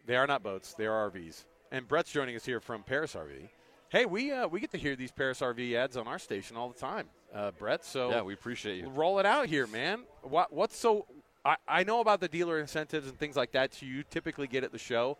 [0.06, 1.44] They are not boats; they are RVs.
[1.72, 3.48] And Brett's joining us here from Parris RV.
[3.94, 6.68] Hey, we uh, we get to hear these Parris RV ads on our station all
[6.68, 7.84] the time, uh, Brett.
[7.84, 8.88] So Yeah, we appreciate you.
[8.88, 10.00] roll it out here, man.
[10.22, 11.06] What what's so?
[11.44, 13.80] I, I know about the dealer incentives and things like that.
[13.80, 15.16] You typically get at the show,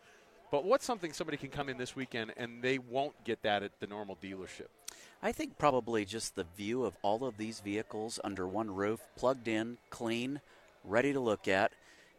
[0.50, 3.78] but what's something somebody can come in this weekend and they won't get that at
[3.78, 4.66] the normal dealership?
[5.22, 9.46] I think probably just the view of all of these vehicles under one roof, plugged
[9.46, 10.40] in, clean,
[10.82, 11.70] ready to look at.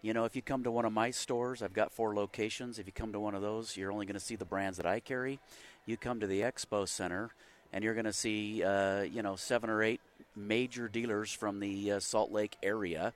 [0.01, 2.77] You know, if you come to one of my stores, I've got four locations.
[2.77, 4.85] If you come to one of those, you're only going to see the brands that
[4.85, 5.39] I carry.
[5.85, 7.29] You come to the Expo Center,
[7.71, 10.01] and you're going to see, uh, you know, seven or eight
[10.35, 13.13] major dealers from the uh, Salt Lake area,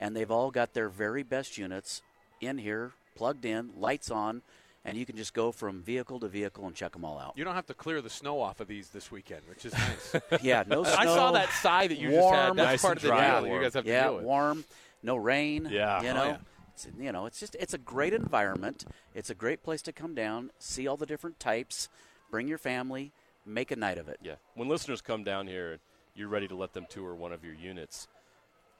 [0.00, 2.02] and they've all got their very best units
[2.40, 4.42] in here, plugged in, lights on,
[4.84, 7.34] and you can just go from vehicle to vehicle and check them all out.
[7.36, 10.16] You don't have to clear the snow off of these this weekend, which is nice.
[10.42, 10.94] Yeah, no snow.
[10.96, 12.44] I saw that sigh that you just had.
[12.46, 14.04] warm, That's nice part and of the dry deal and you guys have to yeah,
[14.04, 14.24] deal with.
[14.24, 14.64] warm,
[15.02, 15.68] no rain.
[15.70, 16.02] Yeah.
[16.02, 16.36] you Oh, know, yeah.
[16.74, 18.86] It's, you know, it's just it's a great environment.
[19.14, 21.90] It's a great place to come down, see all the different types,
[22.30, 23.12] bring your family,
[23.44, 24.18] make a night of it.
[24.22, 24.34] Yeah.
[24.54, 25.78] When listeners come down here,
[26.14, 28.08] you're ready to let them tour one of your units.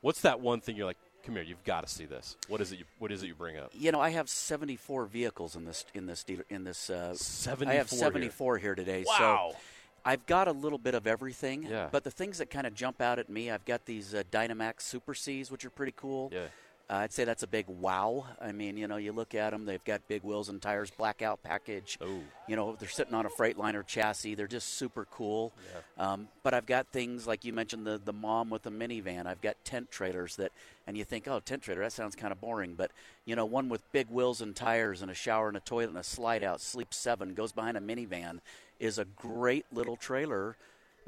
[0.00, 2.36] What's that one thing you're like, come here, you've got to see this?
[2.48, 2.78] What is it?
[2.80, 3.70] You, what is it you bring up?
[3.74, 6.90] You know, I have 74 vehicles in this in this dealer in this.
[6.90, 7.98] Uh, 74 I have here.
[7.98, 9.04] 74 here, today.
[9.06, 9.50] Wow.
[9.52, 9.58] So
[10.04, 11.64] I've got a little bit of everything.
[11.64, 11.88] Yeah.
[11.90, 14.82] But the things that kind of jump out at me, I've got these uh, Dynamax
[14.82, 16.30] Super Cs, which are pretty cool.
[16.32, 16.46] Yeah.
[16.90, 18.26] Uh, I'd say that's a big wow.
[18.40, 21.40] I mean, you know, you look at them; they've got big wheels and tires, blackout
[21.40, 21.96] package.
[22.00, 22.20] Oh.
[22.48, 24.34] You know, they're sitting on a Freightliner chassis.
[24.34, 25.52] They're just super cool.
[25.98, 29.26] Um, but I've got things like you mentioned the the mom with the minivan.
[29.26, 30.50] I've got tent trailers that,
[30.88, 32.74] and you think, oh, tent trailer, that sounds kind of boring.
[32.74, 32.90] But
[33.24, 35.98] you know, one with big wheels and tires and a shower and a toilet and
[35.98, 38.40] a slide out, sleep seven, goes behind a minivan,
[38.80, 40.56] is a great little trailer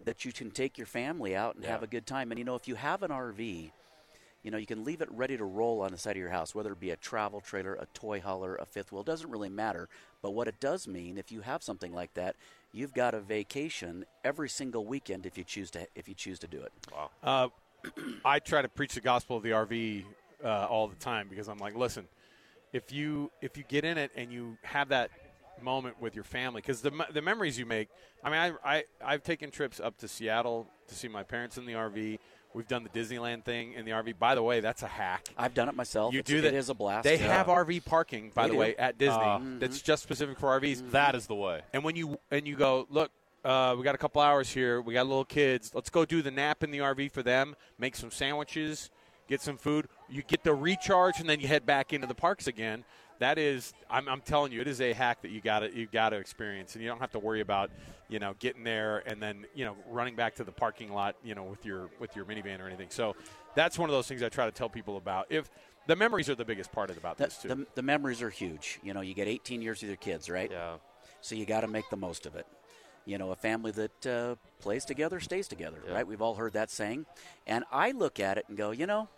[0.04, 2.30] that you can take your family out and have a good time.
[2.30, 3.72] And you know, if you have an RV
[4.42, 6.54] you know, you can leave it ready to roll on the side of your house,
[6.54, 9.02] whether it be a travel trailer, a toy hauler, a fifth wheel.
[9.02, 9.88] It doesn't really matter.
[10.20, 12.36] But what it does mean, if you have something like that,
[12.72, 16.46] you've got a vacation every single weekend if you choose to if you choose to
[16.46, 16.72] do it.
[17.22, 17.48] Uh,
[18.24, 20.04] I try to preach the gospel of the RV
[20.44, 22.06] uh, all the time because I'm like, listen,
[22.72, 25.10] if you if you get in it and you have that
[25.62, 27.88] moment with your family, because the the memories you make.
[28.24, 31.66] I mean, I, I I've taken trips up to Seattle to see my parents in
[31.66, 32.18] the RV.
[32.54, 34.18] We've done the Disneyland thing in the RV.
[34.18, 35.28] By the way, that's a hack.
[35.38, 36.12] I've done it myself.
[36.12, 36.48] You It's- do that.
[36.48, 37.04] It is a blast.
[37.04, 37.28] They Yeah.
[37.34, 38.58] have RV parking, by They the do.
[38.58, 39.16] way, at Disney.
[39.20, 39.40] Ah.
[39.58, 40.82] That's just specific for RVs.
[40.90, 41.62] That is the way.
[41.72, 43.10] And when you and you go, look,
[43.44, 44.80] uh, we got a couple hours here.
[44.80, 45.72] We got little kids.
[45.74, 47.56] Let's go do the nap in the RV for them.
[47.78, 48.90] Make some sandwiches.
[49.28, 49.88] Get some food.
[50.10, 52.84] You get the recharge, and then you head back into the parks again.
[53.18, 55.86] That is, I'm, I'm telling you, it is a hack that you got to you
[55.86, 57.70] got to experience, and you don't have to worry about,
[58.08, 61.34] you know, getting there and then you know running back to the parking lot, you
[61.34, 62.88] know, with your with your minivan or anything.
[62.90, 63.14] So
[63.54, 65.26] that's one of those things I try to tell people about.
[65.30, 65.48] If
[65.86, 67.48] the memories are the biggest part about The, this too.
[67.48, 68.78] the, the memories are huge.
[68.82, 70.50] You know, you get 18 years with your kids, right?
[70.50, 70.76] Yeah.
[71.20, 72.46] So you got to make the most of it.
[73.04, 75.94] You know, a family that uh, plays together stays together, Yeah.
[75.94, 76.06] right?
[76.06, 77.06] We've all heard that saying.
[77.48, 79.08] And I look at it and go, you know,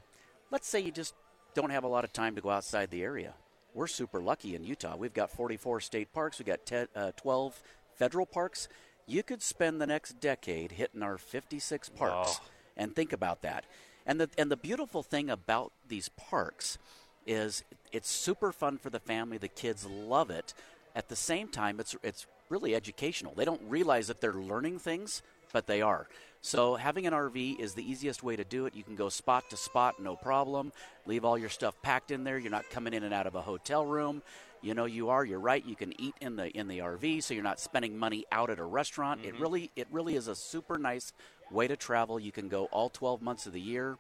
[0.51, 1.15] let's say you just
[1.55, 3.35] don't have a lot of time to go outside the area.
[3.75, 4.97] We're super lucky in Utah.
[4.97, 7.61] We've got 44 state parks, we've got 10, uh, 12
[7.97, 8.69] federal parks.
[9.07, 12.41] You could spend the next decade hitting our 56 parks.
[12.41, 12.47] Oh.
[12.77, 13.65] And think about that.
[14.07, 16.79] And the, and the beautiful thing about these parks
[17.27, 17.63] is
[17.93, 19.39] it's super fun for the family.
[19.39, 20.55] The kids love it.
[20.97, 23.35] At the same time, it's it's really educational.
[23.35, 25.23] They don't realize that they're learning things,
[25.55, 26.07] but they are.
[26.43, 28.75] So having an RV is the easiest way to do it.
[28.75, 30.73] You can go spot to spot, no problem.
[31.07, 32.37] Leave all your stuff packed in there.
[32.37, 34.21] You're not coming in and out of a hotel room.
[34.61, 35.25] You know you are.
[35.25, 35.65] You're right.
[35.65, 38.59] You can eat in the in the RV, so you're not spending money out at
[38.59, 39.21] a restaurant.
[39.25, 39.43] It mm-hmm.
[39.43, 41.13] really it really is a super nice
[41.51, 42.19] way to travel.
[42.19, 43.97] You can go all 12 months of the year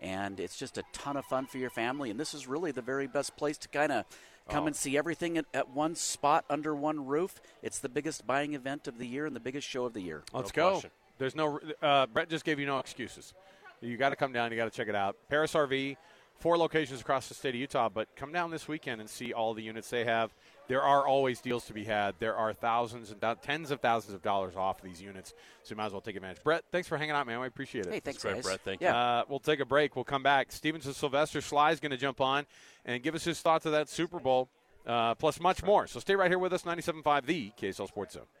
[0.00, 2.10] and it's just a ton of fun for your family.
[2.10, 4.04] And this is really the very best place to kind of
[4.48, 7.40] come and see everything at, at one spot under one roof.
[7.62, 10.22] It's the biggest buying event of the year and the biggest show of the year.
[10.32, 10.70] Let's No go.
[10.72, 10.90] question.
[11.18, 11.58] There's no.
[11.80, 13.32] Uh, Brett just gave you no excuses.
[13.80, 14.50] You got to come down.
[14.50, 15.16] You got to check it out.
[15.28, 15.96] Parris RV,
[16.38, 17.88] four locations across the state of Utah.
[17.88, 20.34] But come down this weekend and see all the units they have.
[20.68, 22.14] There are always deals to be had.
[22.18, 25.32] There are thousands and thou- tens of thousands of dollars off these units.
[25.62, 26.42] So you might as well take advantage.
[26.42, 27.40] Brett, thanks for hanging out, man.
[27.40, 27.92] We appreciate it.
[27.92, 28.44] Hey, thanks, great, guys.
[28.44, 28.60] Brett.
[28.64, 28.96] Thank yeah.
[28.96, 29.94] Uh, we'll take a break.
[29.96, 30.50] We'll come back.
[30.52, 32.46] Stevenson Sylvester Sly is going to jump on
[32.84, 34.48] and give us his thoughts of that Super Bowl,
[34.86, 35.86] uh, plus much more.
[35.86, 38.26] So stay right here with us, 97.5, the KSL Sports Zone.